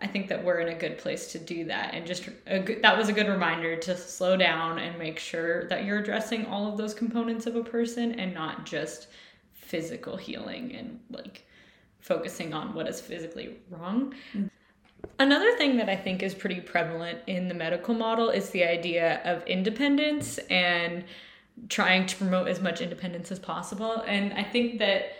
I 0.00 0.06
think 0.06 0.28
that 0.28 0.44
we're 0.44 0.58
in 0.58 0.68
a 0.68 0.78
good 0.78 0.98
place 0.98 1.32
to 1.32 1.38
do 1.38 1.64
that. 1.66 1.94
And 1.94 2.06
just 2.06 2.28
good, 2.46 2.82
that 2.82 2.98
was 2.98 3.08
a 3.08 3.12
good 3.12 3.28
reminder 3.28 3.76
to 3.76 3.96
slow 3.96 4.36
down 4.36 4.78
and 4.78 4.98
make 4.98 5.18
sure 5.18 5.68
that 5.68 5.84
you're 5.84 5.98
addressing 5.98 6.46
all 6.46 6.70
of 6.70 6.76
those 6.76 6.94
components 6.94 7.46
of 7.46 7.56
a 7.56 7.62
person 7.62 8.18
and 8.18 8.34
not 8.34 8.66
just 8.66 9.08
physical 9.52 10.16
healing 10.16 10.74
and 10.74 11.00
like 11.10 11.46
focusing 12.00 12.52
on 12.52 12.74
what 12.74 12.88
is 12.88 13.00
physically 13.00 13.56
wrong. 13.70 14.14
Mm-hmm. 14.34 14.46
Another 15.18 15.56
thing 15.56 15.76
that 15.76 15.88
I 15.88 15.96
think 15.96 16.22
is 16.22 16.34
pretty 16.34 16.60
prevalent 16.60 17.20
in 17.26 17.48
the 17.48 17.54
medical 17.54 17.94
model 17.94 18.30
is 18.30 18.50
the 18.50 18.64
idea 18.64 19.20
of 19.24 19.46
independence 19.46 20.38
and 20.50 21.04
trying 21.68 22.06
to 22.06 22.16
promote 22.16 22.48
as 22.48 22.60
much 22.60 22.80
independence 22.80 23.30
as 23.30 23.38
possible. 23.38 24.02
And 24.06 24.32
I 24.32 24.42
think 24.42 24.78
that 24.80 25.12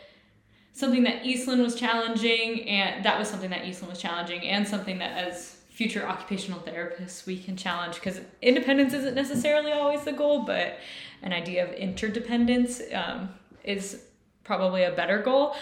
something 0.74 1.04
that 1.04 1.22
Eiesland 1.22 1.62
was 1.62 1.74
challenging, 1.74 2.68
and 2.68 3.04
that 3.04 3.18
was 3.18 3.28
something 3.28 3.50
that 3.50 3.62
Eiesland 3.62 3.88
was 3.90 4.00
challenging, 4.00 4.42
and 4.42 4.66
something 4.68 4.98
that 4.98 5.16
as 5.16 5.56
future 5.70 6.06
occupational 6.06 6.60
therapists 6.60 7.26
we 7.26 7.36
can 7.36 7.56
challenge 7.56 7.96
because 7.96 8.20
independence 8.40 8.92
isn't 8.92 9.14
necessarily 9.14 9.72
always 9.72 10.02
the 10.04 10.12
goal, 10.12 10.42
but 10.42 10.78
an 11.22 11.32
idea 11.32 11.64
of 11.64 11.72
interdependence 11.72 12.80
um, 12.92 13.28
is 13.64 14.02
probably 14.44 14.84
a 14.84 14.92
better 14.92 15.20
goal. 15.20 15.56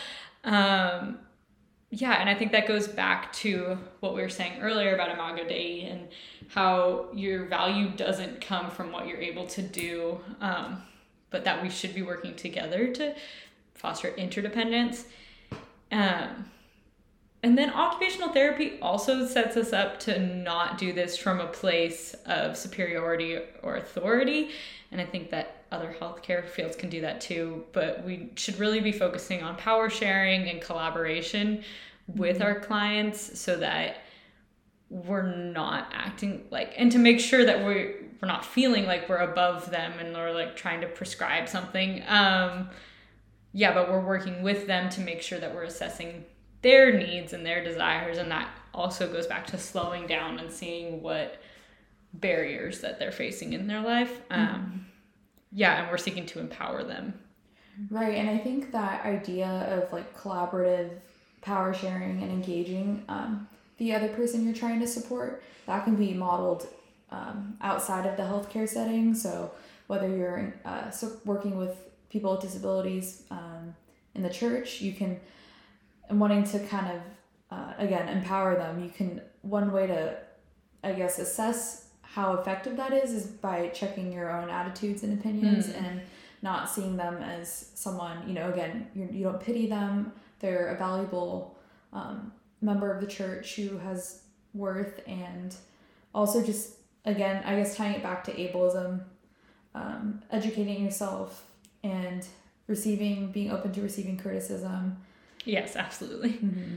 Um, 0.44 1.18
yeah, 1.90 2.12
and 2.20 2.28
I 2.28 2.34
think 2.34 2.52
that 2.52 2.66
goes 2.66 2.88
back 2.88 3.32
to 3.34 3.78
what 4.00 4.14
we 4.14 4.22
were 4.22 4.30
saying 4.30 4.60
earlier 4.60 4.94
about 4.94 5.10
Imago 5.10 5.46
Dei 5.46 5.82
and 5.82 6.08
how 6.48 7.08
your 7.14 7.44
value 7.44 7.90
doesn't 7.90 8.40
come 8.40 8.70
from 8.70 8.92
what 8.92 9.06
you're 9.06 9.20
able 9.20 9.46
to 9.48 9.62
do, 9.62 10.20
um, 10.40 10.82
but 11.30 11.44
that 11.44 11.62
we 11.62 11.68
should 11.68 11.94
be 11.94 12.02
working 12.02 12.34
together 12.34 12.92
to 12.94 13.14
foster 13.82 14.08
interdependence. 14.14 15.04
Um, 15.90 16.46
and 17.42 17.58
then 17.58 17.70
occupational 17.70 18.28
therapy 18.28 18.78
also 18.80 19.26
sets 19.26 19.56
us 19.56 19.72
up 19.72 19.98
to 20.00 20.20
not 20.20 20.78
do 20.78 20.92
this 20.92 21.18
from 21.18 21.40
a 21.40 21.48
place 21.48 22.14
of 22.24 22.56
superiority 22.56 23.40
or 23.62 23.76
authority. 23.76 24.50
And 24.92 25.00
I 25.00 25.04
think 25.04 25.30
that 25.30 25.64
other 25.72 25.94
healthcare 26.00 26.48
fields 26.48 26.76
can 26.76 26.88
do 26.88 27.00
that 27.00 27.20
too. 27.20 27.64
But 27.72 28.04
we 28.04 28.30
should 28.36 28.60
really 28.60 28.80
be 28.80 28.92
focusing 28.92 29.42
on 29.42 29.56
power 29.56 29.90
sharing 29.90 30.48
and 30.48 30.60
collaboration 30.60 31.64
with 32.06 32.36
mm-hmm. 32.36 32.46
our 32.46 32.60
clients 32.60 33.40
so 33.40 33.56
that 33.56 33.96
we're 34.88 35.34
not 35.34 35.90
acting 35.94 36.44
like 36.50 36.74
and 36.76 36.92
to 36.92 36.98
make 36.98 37.18
sure 37.18 37.46
that 37.46 37.64
we're 37.64 37.94
we're 38.20 38.28
not 38.28 38.44
feeling 38.44 38.84
like 38.84 39.08
we're 39.08 39.16
above 39.16 39.70
them 39.70 39.92
and 39.98 40.14
we're 40.14 40.30
like 40.32 40.54
trying 40.54 40.82
to 40.82 40.86
prescribe 40.86 41.48
something 41.48 42.02
um 42.08 42.68
yeah, 43.52 43.72
but 43.74 43.90
we're 43.90 44.04
working 44.04 44.42
with 44.42 44.66
them 44.66 44.88
to 44.90 45.00
make 45.00 45.22
sure 45.22 45.38
that 45.38 45.54
we're 45.54 45.64
assessing 45.64 46.24
their 46.62 46.96
needs 46.96 47.32
and 47.32 47.44
their 47.44 47.62
desires. 47.62 48.18
And 48.18 48.30
that 48.30 48.48
also 48.72 49.12
goes 49.12 49.26
back 49.26 49.46
to 49.48 49.58
slowing 49.58 50.06
down 50.06 50.38
and 50.38 50.50
seeing 50.50 51.02
what 51.02 51.40
barriers 52.14 52.80
that 52.80 52.98
they're 52.98 53.12
facing 53.12 53.52
in 53.52 53.66
their 53.66 53.80
life. 53.80 54.20
Um, 54.30 54.46
mm-hmm. 54.46 54.78
Yeah, 55.52 55.82
and 55.82 55.90
we're 55.90 55.98
seeking 55.98 56.26
to 56.26 56.40
empower 56.40 56.82
them. 56.82 57.14
Right. 57.90 58.16
And 58.16 58.28
I 58.28 58.38
think 58.38 58.72
that 58.72 59.04
idea 59.04 59.46
of 59.46 59.92
like 59.92 60.16
collaborative 60.16 60.90
power 61.40 61.74
sharing 61.74 62.22
and 62.22 62.30
engaging 62.30 63.04
um, 63.08 63.48
the 63.78 63.94
other 63.94 64.08
person 64.08 64.44
you're 64.44 64.54
trying 64.54 64.80
to 64.80 64.86
support, 64.86 65.42
that 65.66 65.84
can 65.84 65.96
be 65.96 66.14
modeled 66.14 66.68
um, 67.10 67.56
outside 67.60 68.06
of 68.06 68.16
the 68.16 68.22
healthcare 68.22 68.68
setting. 68.68 69.14
So 69.14 69.52
whether 69.86 70.08
you're 70.08 70.54
uh, 70.64 70.90
so 70.90 71.12
working 71.24 71.56
with 71.56 71.76
people 72.12 72.32
with 72.32 72.42
disabilities 72.42 73.22
um, 73.30 73.74
in 74.14 74.22
the 74.22 74.30
church. 74.30 74.80
You 74.82 74.92
can, 74.92 75.18
and 76.08 76.20
wanting 76.20 76.44
to 76.44 76.58
kind 76.66 76.88
of, 76.88 77.00
uh, 77.50 77.72
again, 77.78 78.08
empower 78.08 78.54
them, 78.54 78.84
you 78.84 78.90
can, 78.90 79.22
one 79.40 79.72
way 79.72 79.86
to, 79.86 80.16
I 80.84 80.92
guess, 80.92 81.18
assess 81.18 81.88
how 82.02 82.34
effective 82.34 82.76
that 82.76 82.92
is 82.92 83.12
is 83.12 83.26
by 83.26 83.68
checking 83.68 84.12
your 84.12 84.30
own 84.30 84.50
attitudes 84.50 85.02
and 85.02 85.18
opinions 85.18 85.68
mm. 85.68 85.82
and 85.82 86.02
not 86.42 86.68
seeing 86.68 86.96
them 86.96 87.16
as 87.22 87.70
someone, 87.74 88.28
you 88.28 88.34
know, 88.34 88.50
again, 88.50 88.88
you 88.94 89.06
do 89.06 89.18
not 89.18 89.40
pity 89.40 89.66
them. 89.66 90.12
They're 90.40 90.68
a 90.74 90.76
valuable 90.76 91.56
um, 91.92 92.32
member 92.60 92.92
of 92.92 93.00
the 93.00 93.06
church 93.06 93.54
who 93.54 93.78
has 93.78 94.22
worth 94.52 95.00
and 95.06 95.54
also 96.14 96.42
just, 96.42 96.74
again, 97.06 97.42
I 97.46 97.56
guess 97.56 97.76
tying 97.76 97.94
it 97.94 98.02
back 98.02 98.24
to 98.24 98.32
ableism, 98.32 99.04
um, 99.74 100.22
educating 100.30 100.84
yourself 100.84 101.46
and 101.82 102.26
receiving, 102.66 103.32
being 103.32 103.50
open 103.50 103.72
to 103.72 103.80
receiving 103.80 104.16
criticism. 104.16 104.96
Yes, 105.44 105.76
absolutely. 105.76 106.30
Mm-hmm. 106.30 106.76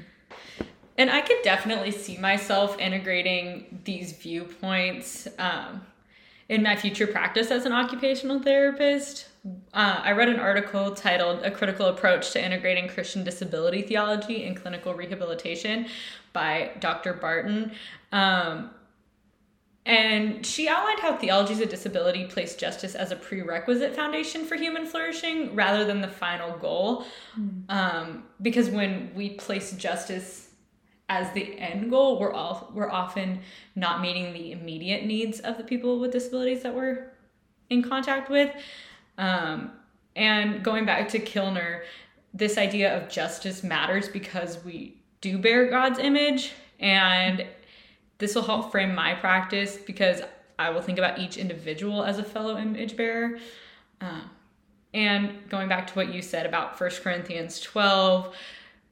And 0.97 1.11
I 1.11 1.21
could 1.21 1.37
definitely 1.43 1.91
see 1.91 2.17
myself 2.17 2.79
integrating 2.79 3.81
these 3.83 4.13
viewpoints 4.13 5.27
um, 5.37 5.81
in 6.47 6.63
my 6.63 6.75
future 6.75 7.07
practice 7.07 7.51
as 7.51 7.65
an 7.65 7.73
occupational 7.73 8.41
therapist. 8.41 9.27
Uh, 9.73 10.01
I 10.03 10.13
read 10.13 10.29
an 10.29 10.39
article 10.39 10.95
titled 10.95 11.43
A 11.43 11.51
Critical 11.51 11.87
Approach 11.87 12.31
to 12.31 12.43
Integrating 12.43 12.87
Christian 12.87 13.23
Disability 13.23 13.81
Theology 13.81 14.45
in 14.45 14.55
Clinical 14.55 14.93
Rehabilitation 14.93 15.87
by 16.33 16.71
Dr. 16.79 17.13
Barton. 17.13 17.71
Um, 18.11 18.71
and 19.85 20.43
she 20.43 20.67
outlined 20.67 20.99
how 20.99 21.15
theologies 21.15 21.59
of 21.61 21.69
disability 21.69 22.25
place 22.25 22.55
justice 22.55 22.95
as 22.95 23.11
a 23.11 23.15
prerequisite 23.15 23.95
foundation 23.95 24.43
for 24.43 24.55
human 24.55 24.85
flourishing 24.85 25.53
rather 25.53 25.85
than 25.85 26.01
the 26.01 26.07
final 26.07 26.57
goal. 26.57 27.05
Mm. 27.39 27.69
Um, 27.69 28.23
because 28.41 28.69
when 28.69 29.11
we 29.13 29.31
place 29.31 29.73
justice 29.73 30.49
as 31.07 31.31
the 31.33 31.59
end 31.59 31.91
goal, 31.91 32.19
we're 32.19 32.33
all 32.33 32.71
we're 32.73 32.89
often 32.89 33.39
not 33.75 34.01
meeting 34.01 34.33
the 34.33 34.53
immediate 34.53 35.05
needs 35.05 35.39
of 35.41 35.57
the 35.57 35.63
people 35.63 35.99
with 35.99 36.11
disabilities 36.11 36.63
that 36.63 36.73
we're 36.73 37.11
in 37.69 37.83
contact 37.83 38.29
with. 38.29 38.51
Um, 39.19 39.71
and 40.15 40.63
going 40.63 40.85
back 40.85 41.09
to 41.09 41.19
Kilner, 41.19 41.81
this 42.33 42.57
idea 42.57 42.97
of 42.97 43.07
justice 43.07 43.63
matters 43.63 44.09
because 44.09 44.63
we 44.63 44.97
do 45.21 45.37
bear 45.37 45.69
God's 45.69 45.99
image 45.99 46.53
and 46.79 47.45
this 48.17 48.35
will 48.35 48.43
help 48.43 48.71
frame 48.71 48.95
my 48.95 49.13
practice 49.13 49.77
because 49.77 50.21
I 50.57 50.69
will 50.69 50.81
think 50.81 50.97
about 50.97 51.19
each 51.19 51.37
individual 51.37 52.03
as 52.03 52.17
a 52.17 52.23
fellow 52.23 52.57
image 52.57 52.95
bearer. 52.95 53.39
Uh, 53.99 54.21
and 54.93 55.49
going 55.49 55.67
back 55.67 55.87
to 55.87 55.93
what 55.93 56.13
you 56.13 56.21
said 56.21 56.45
about 56.45 56.79
1 56.79 56.89
Corinthians 57.01 57.59
12, 57.59 58.33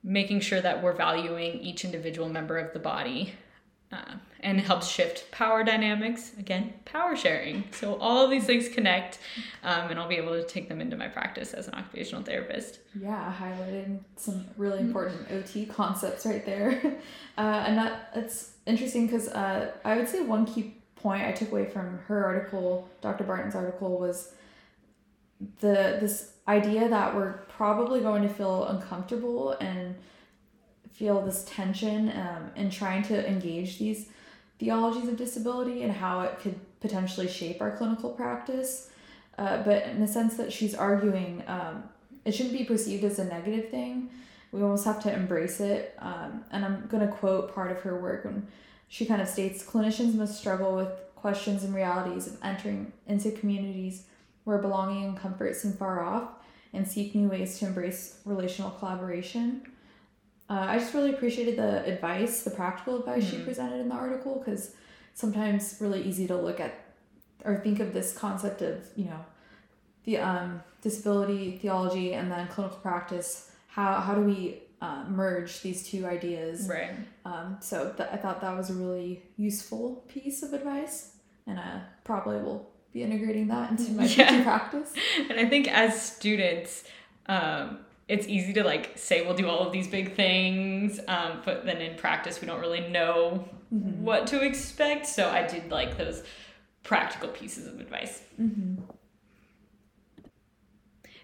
making 0.03 0.41
sure 0.41 0.59
that 0.59 0.83
we're 0.83 0.93
valuing 0.93 1.59
each 1.59 1.85
individual 1.85 2.27
member 2.27 2.57
of 2.57 2.73
the 2.73 2.79
body 2.79 3.33
uh, 3.93 4.15
and 4.39 4.59
it 4.59 4.65
helps 4.65 4.87
shift 4.87 5.29
power 5.31 5.63
dynamics. 5.63 6.31
Again, 6.37 6.73
power 6.85 7.15
sharing. 7.15 7.63
So 7.71 7.95
all 7.95 8.23
of 8.23 8.31
these 8.31 8.45
things 8.45 8.67
connect, 8.67 9.19
um, 9.63 9.89
and 9.89 9.99
I'll 9.99 10.07
be 10.07 10.15
able 10.15 10.33
to 10.33 10.43
take 10.43 10.67
them 10.67 10.81
into 10.81 10.97
my 10.97 11.07
practice 11.07 11.53
as 11.53 11.67
an 11.67 11.75
occupational 11.75 12.23
therapist. 12.23 12.79
Yeah, 12.99 13.33
highlighting 13.39 13.99
some 14.15 14.45
really 14.57 14.79
important 14.79 15.31
OT 15.31 15.65
concepts 15.65 16.25
right 16.25 16.45
there. 16.45 16.99
Uh, 17.35 17.63
and 17.65 17.79
that 17.79 18.11
it's 18.15 18.51
interesting 18.65 19.07
because 19.07 19.27
uh, 19.29 19.71
I 19.83 19.97
would 19.97 20.07
say 20.07 20.21
one 20.21 20.45
key 20.45 20.75
point 20.95 21.23
I 21.23 21.31
took 21.31 21.51
away 21.51 21.65
from 21.65 21.99
her 22.07 22.25
article, 22.25 22.89
Dr. 23.01 23.23
Barton's 23.23 23.55
article, 23.55 23.99
was 23.99 24.33
the 25.59 25.97
this 25.99 26.31
idea 26.47 26.89
that 26.89 27.15
we're 27.15 27.33
probably 27.57 28.01
going 28.01 28.23
to 28.23 28.29
feel 28.29 28.65
uncomfortable 28.65 29.51
and 29.59 29.95
feel 30.91 31.21
this 31.21 31.43
tension 31.47 32.09
um, 32.09 32.51
in 32.55 32.69
trying 32.69 33.03
to 33.03 33.27
engage 33.27 33.79
these 33.79 34.09
theologies 34.59 35.07
of 35.07 35.17
disability 35.17 35.83
and 35.83 35.91
how 35.91 36.21
it 36.21 36.39
could 36.39 36.59
potentially 36.79 37.27
shape 37.27 37.61
our 37.61 37.75
clinical 37.75 38.11
practice. 38.11 38.89
Uh, 39.37 39.63
but 39.63 39.83
in 39.87 39.99
the 39.99 40.07
sense 40.07 40.35
that 40.35 40.53
she's 40.53 40.75
arguing, 40.75 41.43
um, 41.47 41.83
it 42.23 42.33
shouldn't 42.33 42.55
be 42.55 42.63
perceived 42.63 43.03
as 43.03 43.19
a 43.19 43.25
negative 43.25 43.69
thing. 43.69 44.09
We 44.53 44.61
almost 44.61 44.85
have 44.85 45.01
to 45.03 45.13
embrace 45.13 45.59
it. 45.59 45.95
Um, 45.99 46.45
and 46.51 46.63
I'm 46.63 46.87
going 46.87 47.05
to 47.05 47.13
quote 47.13 47.53
part 47.53 47.71
of 47.71 47.81
her 47.81 47.99
work 47.99 48.23
when 48.23 48.47
she 48.87 49.05
kind 49.05 49.21
of 49.21 49.27
states 49.27 49.63
clinicians 49.63 50.13
must 50.13 50.39
struggle 50.39 50.75
with 50.75 50.89
questions 51.15 51.63
and 51.63 51.73
realities 51.73 52.27
of 52.27 52.37
entering 52.43 52.93
into 53.07 53.31
communities 53.31 54.03
where 54.43 54.59
belonging 54.59 55.05
and 55.05 55.17
comfort 55.17 55.55
seem 55.55 55.73
far 55.73 56.03
off 56.03 56.29
and 56.73 56.87
seek 56.87 57.15
new 57.15 57.29
ways 57.29 57.59
to 57.59 57.65
embrace 57.65 58.19
relational 58.25 58.71
collaboration. 58.71 59.61
Uh, 60.49 60.65
I 60.69 60.79
just 60.79 60.93
really 60.93 61.11
appreciated 61.11 61.57
the 61.57 61.85
advice, 61.85 62.43
the 62.43 62.51
practical 62.51 62.99
advice 62.99 63.23
mm-hmm. 63.23 63.37
she 63.37 63.43
presented 63.43 63.79
in 63.79 63.89
the 63.89 63.95
article, 63.95 64.35
because 64.35 64.75
sometimes 65.13 65.77
really 65.79 66.03
easy 66.03 66.27
to 66.27 66.35
look 66.35 66.59
at 66.59 66.73
or 67.45 67.57
think 67.57 67.79
of 67.79 67.93
this 67.93 68.17
concept 68.17 68.61
of 68.61 68.85
you 68.95 69.05
know 69.05 69.25
the 70.05 70.17
um, 70.17 70.61
disability 70.81 71.57
theology 71.57 72.13
and 72.13 72.31
then 72.31 72.47
clinical 72.47 72.77
practice. 72.79 73.49
How 73.73 73.99
how 74.01 74.13
do 74.13 74.21
we 74.21 74.59
uh, 74.81 75.05
merge 75.07 75.61
these 75.61 75.87
two 75.87 76.05
ideas? 76.05 76.67
Right. 76.69 76.91
Um, 77.25 77.57
so 77.59 77.91
th- 77.97 78.09
I 78.11 78.17
thought 78.17 78.39
that 78.41 78.55
was 78.55 78.69
a 78.69 78.73
really 78.73 79.23
useful 79.35 80.03
piece 80.07 80.43
of 80.43 80.53
advice, 80.53 81.15
and 81.47 81.59
I 81.59 81.81
probably 82.03 82.37
will 82.37 82.69
be 82.91 83.01
integrating 83.01 83.47
that 83.47 83.71
into 83.71 83.91
my 83.93 84.03
yeah. 84.05 84.27
teaching 84.27 84.43
practice. 84.43 84.93
And 85.29 85.39
I 85.39 85.45
think 85.49 85.67
as 85.67 85.99
students. 85.99 86.83
Um, 87.25 87.79
it's 88.09 88.27
easy 88.27 88.51
to 88.51 88.65
like 88.65 88.97
say 88.97 89.25
we'll 89.25 89.33
do 89.33 89.47
all 89.47 89.59
of 89.65 89.71
these 89.71 89.87
big 89.87 90.13
things, 90.13 90.99
um, 91.07 91.41
but 91.45 91.65
then 91.65 91.77
in 91.77 91.95
practice 91.95 92.41
we 92.41 92.45
don't 92.45 92.59
really 92.59 92.89
know 92.89 93.47
mm-hmm. 93.73 94.03
what 94.03 94.27
to 94.27 94.43
expect. 94.43 95.07
So 95.07 95.29
I 95.29 95.47
did 95.47 95.71
like 95.71 95.97
those 95.97 96.21
practical 96.83 97.29
pieces 97.29 97.65
of 97.65 97.79
advice. 97.79 98.21
Mm-hmm. 98.39 98.83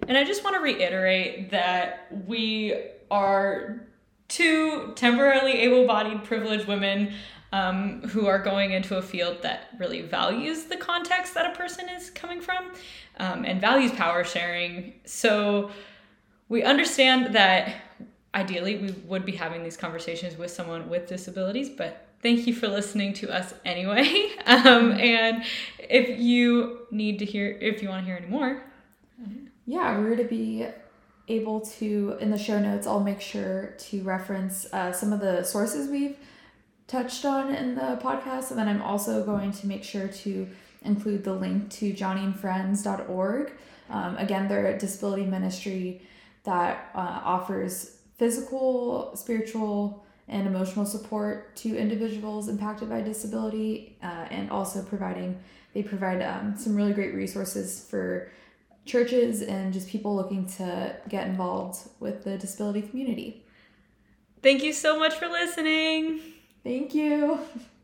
And 0.07 0.17
I 0.17 0.23
just 0.23 0.43
want 0.43 0.55
to 0.55 0.61
reiterate 0.61 1.51
that 1.51 2.07
we 2.27 2.75
are 3.11 3.87
two 4.27 4.93
temporarily 4.95 5.53
able 5.53 5.85
bodied 5.85 6.23
privileged 6.23 6.67
women 6.67 7.13
um, 7.51 8.01
who 8.03 8.27
are 8.27 8.39
going 8.39 8.71
into 8.71 8.97
a 8.97 9.01
field 9.01 9.41
that 9.41 9.69
really 9.79 10.01
values 10.01 10.65
the 10.65 10.77
context 10.77 11.33
that 11.33 11.51
a 11.51 11.57
person 11.57 11.89
is 11.89 12.11
coming 12.11 12.41
from 12.41 12.71
um, 13.17 13.43
and 13.43 13.59
values 13.59 13.91
power 13.91 14.23
sharing. 14.23 14.93
So 15.05 15.71
we 16.47 16.63
understand 16.63 17.33
that 17.35 17.75
ideally 18.35 18.77
we 18.77 18.91
would 19.05 19.25
be 19.25 19.31
having 19.31 19.63
these 19.63 19.77
conversations 19.77 20.37
with 20.37 20.51
someone 20.51 20.89
with 20.89 21.07
disabilities, 21.07 21.69
but 21.69 22.07
thank 22.21 22.45
you 22.45 22.53
for 22.53 22.67
listening 22.67 23.13
to 23.13 23.29
us 23.35 23.53
anyway. 23.65 24.31
Um, 24.45 24.93
and 24.93 25.43
if 25.77 26.19
you 26.19 26.87
need 26.89 27.19
to 27.19 27.25
hear, 27.25 27.51
if 27.61 27.83
you 27.83 27.89
want 27.89 28.01
to 28.01 28.05
hear 28.05 28.15
any 28.15 28.25
more, 28.25 28.63
yeah, 29.69 29.99
we're 29.99 30.15
to 30.15 30.23
be 30.23 30.65
able 31.27 31.61
to 31.61 32.17
in 32.19 32.31
the 32.31 32.39
show 32.39 32.59
notes. 32.59 32.87
I'll 32.87 32.99
make 32.99 33.21
sure 33.21 33.75
to 33.77 34.01
reference 34.01 34.65
uh, 34.73 34.91
some 34.91 35.13
of 35.13 35.19
the 35.19 35.43
sources 35.43 35.91
we've 35.91 36.17
touched 36.87 37.23
on 37.23 37.53
in 37.53 37.75
the 37.75 37.99
podcast, 38.01 38.49
and 38.49 38.57
then 38.57 38.67
I'm 38.67 38.81
also 38.81 39.23
going 39.23 39.51
to 39.51 39.67
make 39.67 39.83
sure 39.83 40.07
to 40.07 40.49
include 40.83 41.23
the 41.23 41.33
link 41.33 41.69
to 41.69 41.93
joniandfriends.org. 41.93 43.51
Um, 43.91 44.17
again, 44.17 44.47
they're 44.47 44.75
a 44.75 44.79
disability 44.79 45.25
ministry 45.25 46.01
that 46.45 46.89
uh, 46.95 47.21
offers 47.23 47.97
physical, 48.17 49.15
spiritual, 49.15 50.03
and 50.27 50.47
emotional 50.47 50.85
support 50.85 51.55
to 51.57 51.77
individuals 51.77 52.47
impacted 52.47 52.89
by 52.89 53.01
disability, 53.01 53.97
uh, 54.01 54.25
and 54.31 54.49
also 54.49 54.81
providing 54.81 55.37
they 55.75 55.83
provide 55.83 56.23
um, 56.23 56.55
some 56.57 56.75
really 56.75 56.93
great 56.93 57.13
resources 57.13 57.85
for 57.87 58.31
churches 58.89 59.41
and 59.41 59.71
just 59.73 59.87
people 59.87 60.15
looking 60.15 60.45
to 60.45 60.95
get 61.07 61.27
involved 61.27 61.77
with 61.99 62.23
the 62.23 62.37
disability 62.37 62.81
community. 62.81 63.45
Thank 64.41 64.63
you 64.63 64.73
so 64.73 64.97
much 64.97 65.15
for 65.15 65.27
listening. 65.27 66.21
Thank 66.63 66.93
you. 66.93 67.39